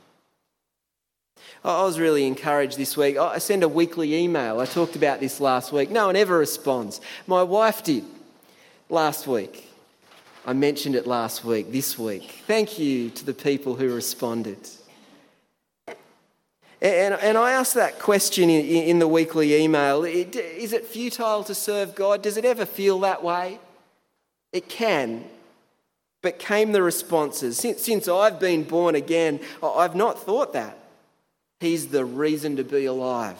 I 1.63 1.83
was 1.83 1.99
really 1.99 2.25
encouraged 2.25 2.79
this 2.79 2.97
week. 2.97 3.17
I 3.17 3.37
send 3.37 3.61
a 3.61 3.69
weekly 3.69 4.15
email. 4.15 4.59
I 4.59 4.65
talked 4.65 4.95
about 4.95 5.19
this 5.19 5.39
last 5.39 5.71
week. 5.71 5.91
No 5.91 6.07
one 6.07 6.15
ever 6.15 6.35
responds. 6.35 6.99
My 7.27 7.43
wife 7.43 7.83
did 7.83 8.05
last 8.89 9.27
week. 9.27 9.69
I 10.45 10.53
mentioned 10.53 10.95
it 10.95 11.05
last 11.05 11.43
week, 11.43 11.71
this 11.71 11.99
week. 11.99 12.41
Thank 12.47 12.79
you 12.79 13.09
to 13.11 13.25
the 13.25 13.33
people 13.33 13.75
who 13.75 13.93
responded. 13.93 14.57
And, 16.81 17.13
and 17.15 17.37
I 17.37 17.51
asked 17.51 17.73
that 17.73 17.99
question 17.99 18.49
in, 18.49 18.65
in 18.65 18.99
the 18.99 19.07
weekly 19.07 19.55
email 19.55 20.05
Is 20.05 20.73
it 20.73 20.85
futile 20.85 21.43
to 21.43 21.53
serve 21.53 21.93
God? 21.93 22.21
Does 22.21 22.37
it 22.37 22.45
ever 22.45 22.65
feel 22.65 22.99
that 23.01 23.21
way? 23.21 23.59
It 24.53 24.69
can. 24.69 25.25
But 26.21 26.39
came 26.39 26.71
the 26.71 26.81
responses. 26.81 27.57
Since, 27.57 27.83
since 27.83 28.07
I've 28.07 28.39
been 28.39 28.63
born 28.63 28.95
again, 28.95 29.39
I've 29.61 29.95
not 29.95 30.19
thought 30.19 30.53
that. 30.53 30.77
He's 31.59 31.87
the 31.87 32.05
reason 32.05 32.55
to 32.55 32.63
be 32.63 32.85
alive. 32.85 33.37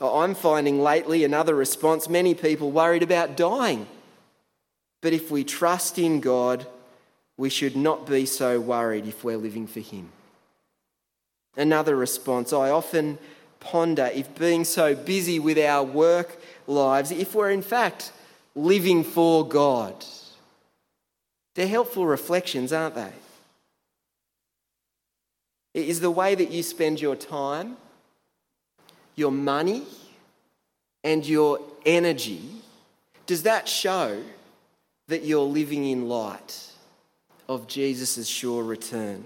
I'm 0.00 0.34
finding 0.34 0.80
lately 0.80 1.24
another 1.24 1.54
response 1.54 2.08
many 2.08 2.34
people 2.34 2.70
worried 2.70 3.02
about 3.02 3.36
dying. 3.36 3.86
But 5.00 5.12
if 5.12 5.30
we 5.30 5.44
trust 5.44 5.98
in 5.98 6.20
God, 6.20 6.66
we 7.36 7.48
should 7.48 7.76
not 7.76 8.06
be 8.06 8.26
so 8.26 8.60
worried 8.60 9.06
if 9.06 9.24
we're 9.24 9.38
living 9.38 9.66
for 9.66 9.80
Him. 9.80 10.10
Another 11.56 11.96
response 11.96 12.52
I 12.52 12.70
often 12.70 13.18
ponder 13.60 14.10
if 14.12 14.34
being 14.38 14.64
so 14.64 14.94
busy 14.94 15.38
with 15.38 15.58
our 15.58 15.82
work 15.82 16.40
lives, 16.66 17.10
if 17.10 17.34
we're 17.34 17.50
in 17.50 17.62
fact 17.62 18.12
living 18.54 19.04
for 19.04 19.46
God. 19.46 20.04
They're 21.54 21.66
helpful 21.66 22.06
reflections, 22.06 22.72
aren't 22.72 22.94
they? 22.94 23.12
Is 25.74 26.00
the 26.00 26.10
way 26.10 26.34
that 26.34 26.50
you 26.50 26.62
spend 26.62 27.00
your 27.00 27.16
time, 27.16 27.76
your 29.14 29.30
money, 29.30 29.84
and 31.04 31.26
your 31.26 31.60
energy, 31.86 32.42
does 33.26 33.44
that 33.44 33.68
show 33.68 34.22
that 35.10 35.24
you're 35.24 35.44
living 35.44 35.84
in 35.84 36.08
light 36.08 36.58
of 37.48 37.68
Jesus' 37.68 38.26
sure 38.26 38.64
return? 38.64 39.24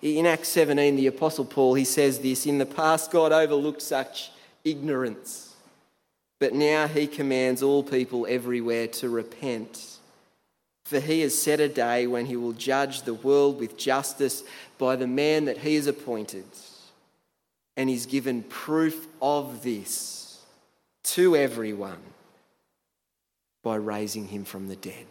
In 0.00 0.26
Acts 0.26 0.48
17, 0.48 0.96
the 0.96 1.06
Apostle 1.06 1.44
Paul, 1.44 1.74
he 1.74 1.84
says 1.84 2.18
this 2.18 2.46
In 2.46 2.58
the 2.58 2.66
past, 2.66 3.10
God 3.10 3.32
overlooked 3.32 3.82
such 3.82 4.30
ignorance, 4.64 5.54
but 6.40 6.54
now 6.54 6.86
he 6.86 7.06
commands 7.06 7.62
all 7.62 7.82
people 7.82 8.26
everywhere 8.28 8.86
to 8.88 9.08
repent. 9.08 9.98
For 10.84 11.00
he 11.00 11.22
has 11.22 11.36
set 11.36 11.60
a 11.60 11.68
day 11.68 12.06
when 12.06 12.26
he 12.26 12.36
will 12.36 12.52
judge 12.52 13.02
the 13.02 13.14
world 13.14 13.58
with 13.58 13.78
justice 13.78 14.44
by 14.76 14.96
the 14.96 15.06
man 15.06 15.46
that 15.46 15.58
he 15.58 15.76
has 15.76 15.86
appointed. 15.86 16.44
And 17.76 17.88
he's 17.88 18.06
given 18.06 18.42
proof 18.42 19.06
of 19.22 19.62
this 19.62 20.42
to 21.04 21.34
everyone 21.34 22.02
by 23.62 23.76
raising 23.76 24.28
him 24.28 24.44
from 24.44 24.68
the 24.68 24.76
dead. 24.76 25.06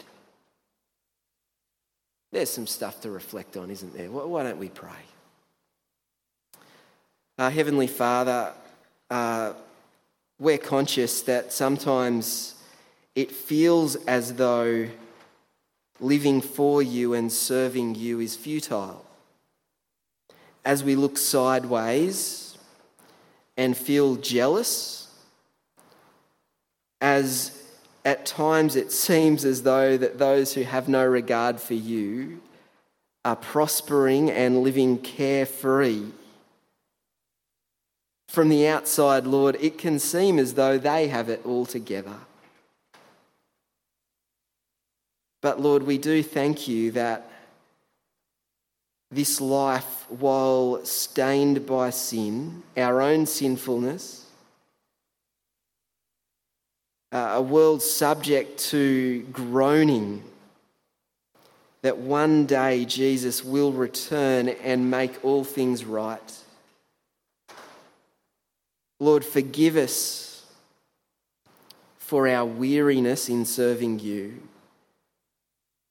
There's 2.33 2.49
some 2.49 2.65
stuff 2.65 2.99
to 3.01 3.11
reflect 3.11 3.57
on, 3.57 3.69
isn't 3.69 3.95
there? 3.95 4.09
Why 4.09 4.41
don't 4.41 4.57
we 4.57 4.69
pray? 4.69 4.89
Our 7.37 7.51
Heavenly 7.51 7.85
Father, 7.85 8.53
uh, 9.11 9.53
we're 10.39 10.57
conscious 10.57 11.21
that 11.21 11.53
sometimes 11.53 12.55
it 13.13 13.31
feels 13.31 13.97
as 14.07 14.33
though 14.33 14.87
living 15.99 16.41
for 16.41 16.81
you 16.81 17.13
and 17.13 17.31
serving 17.31 17.93
you 17.93 18.19
is 18.19 18.35
futile. 18.35 19.05
As 20.65 20.83
we 20.83 20.95
look 20.95 21.19
sideways 21.19 22.57
and 23.55 23.77
feel 23.77 24.15
jealous, 24.15 25.07
as 26.99 27.62
at 28.05 28.25
times 28.25 28.75
it 28.75 28.91
seems 28.91 29.45
as 29.45 29.63
though 29.63 29.97
that 29.97 30.17
those 30.17 30.53
who 30.53 30.63
have 30.63 30.89
no 30.89 31.05
regard 31.05 31.59
for 31.59 31.73
you 31.73 32.41
are 33.23 33.35
prospering 33.35 34.29
and 34.29 34.61
living 34.63 34.97
carefree. 34.97 36.03
From 38.27 38.49
the 38.49 38.67
outside, 38.67 39.25
Lord, 39.25 39.57
it 39.61 39.77
can 39.77 39.99
seem 39.99 40.39
as 40.39 40.55
though 40.55 40.77
they 40.77 41.07
have 41.07 41.29
it 41.29 41.45
all 41.45 41.65
together. 41.65 42.17
But 45.41 45.61
Lord, 45.61 45.83
we 45.83 45.97
do 45.97 46.23
thank 46.23 46.67
you 46.67 46.91
that 46.91 47.29
this 49.11 49.39
life, 49.39 50.05
while 50.09 50.83
stained 50.83 51.65
by 51.65 51.91
sin, 51.91 52.63
our 52.75 53.01
own 53.01 53.25
sinfulness, 53.25 54.22
a 57.13 57.41
world 57.41 57.84
subject 57.84 58.58
to 58.58 59.21
groaning, 59.32 60.23
that 61.84 61.99
one 61.99 62.47
day 62.47 62.86
Jesus 62.86 63.43
will 63.43 63.71
return 63.71 64.49
and 64.49 64.89
make 64.89 65.23
all 65.23 65.43
things 65.43 65.86
right. 65.86 66.19
Lord, 68.99 69.23
forgive 69.23 69.76
us 69.78 70.43
for 71.97 72.28
our 72.28 72.45
weariness 72.45 73.30
in 73.30 73.45
serving 73.45 73.99
you 73.99 74.41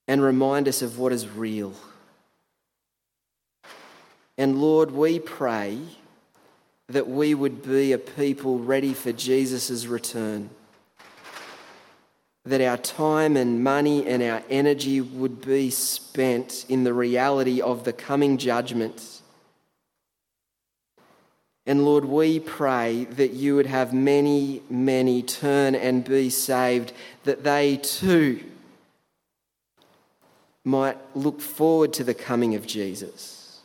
and 0.09 0.21
remind 0.21 0.67
us 0.67 0.83
of 0.83 0.99
what 0.99 1.13
is 1.13 1.29
real. 1.29 1.73
And 4.37 4.61
Lord, 4.61 4.91
we 4.91 5.21
pray 5.21 5.79
that 6.89 7.07
we 7.09 7.33
would 7.35 7.63
be 7.63 7.93
a 7.93 7.99
people 7.99 8.59
ready 8.59 8.93
for 8.93 9.13
Jesus' 9.13 9.87
return. 9.87 10.51
That 12.45 12.61
our 12.61 12.77
time 12.77 13.37
and 13.37 13.63
money 13.63 14.07
and 14.07 14.23
our 14.23 14.43
energy 14.51 15.01
would 15.01 15.41
be 15.43 15.71
spent 15.71 16.67
in 16.69 16.85
the 16.85 16.93
reality 16.93 17.61
of 17.61 17.85
the 17.85 17.93
coming 17.93 18.37
judgment. 18.37 19.21
And 21.65 21.85
Lord, 21.85 22.05
we 22.05 22.41
pray 22.41 23.05
that 23.05 23.33
you 23.33 23.55
would 23.55 23.67
have 23.67 23.93
many, 23.93 24.63
many 24.69 25.23
turn 25.23 25.77
and 25.77 26.05
be 26.05 26.29
saved, 26.31 26.93
that 27.23 27.45
they 27.45 27.77
too 27.77 28.43
might 30.65 30.99
look 31.15 31.41
forward 31.41 31.93
to 31.93 32.05
the 32.05 32.15
coming 32.15 32.55
of 32.55 32.67
Jesus 32.67 33.61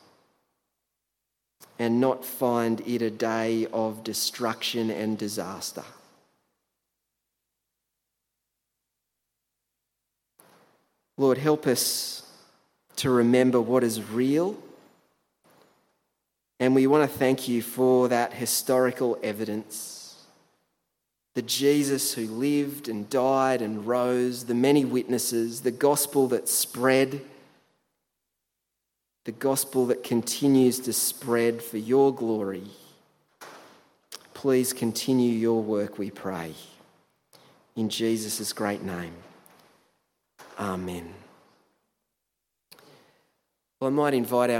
and 1.79 1.99
not 1.99 2.25
find 2.25 2.81
it 2.81 3.01
a 3.01 3.11
day 3.11 3.67
of 3.71 4.03
destruction 4.03 4.89
and 4.89 5.17
disaster. 5.17 5.83
Lord, 11.17 11.37
help 11.37 11.65
us 11.65 12.23
to 12.97 13.09
remember 13.09 13.59
what 13.59 13.83
is 13.83 14.01
real. 14.09 14.55
And 16.59 16.73
we 16.73 16.87
want 16.87 17.09
to 17.09 17.17
thank 17.17 17.47
you 17.47 17.61
for 17.61 18.07
that 18.07 18.33
historical 18.33 19.17
evidence 19.21 19.97
the 21.37 21.43
Jesus 21.43 22.15
who 22.15 22.25
lived 22.25 22.89
and 22.89 23.07
died 23.11 23.61
and 23.61 23.85
rose, 23.85 24.45
the 24.45 24.55
many 24.55 24.83
witnesses, 24.83 25.61
the 25.61 25.69
gospel 25.69 26.27
that 26.29 26.49
spread, 26.49 27.21
the 29.25 29.31
gospel 29.33 29.85
that 29.85 30.03
continues 30.03 30.79
to 30.79 30.91
spread 30.91 31.61
for 31.61 31.77
your 31.77 32.11
glory. 32.11 32.63
Please 34.33 34.73
continue 34.73 35.31
your 35.31 35.61
work, 35.61 35.99
we 35.99 36.09
pray. 36.09 36.55
In 37.75 37.87
Jesus' 37.87 38.51
great 38.51 38.81
name. 38.81 39.13
Amen. 40.59 41.13
Well, 43.79 43.89
I 43.89 43.93
might 43.93 44.13
invite 44.15 44.49
our 44.49 44.55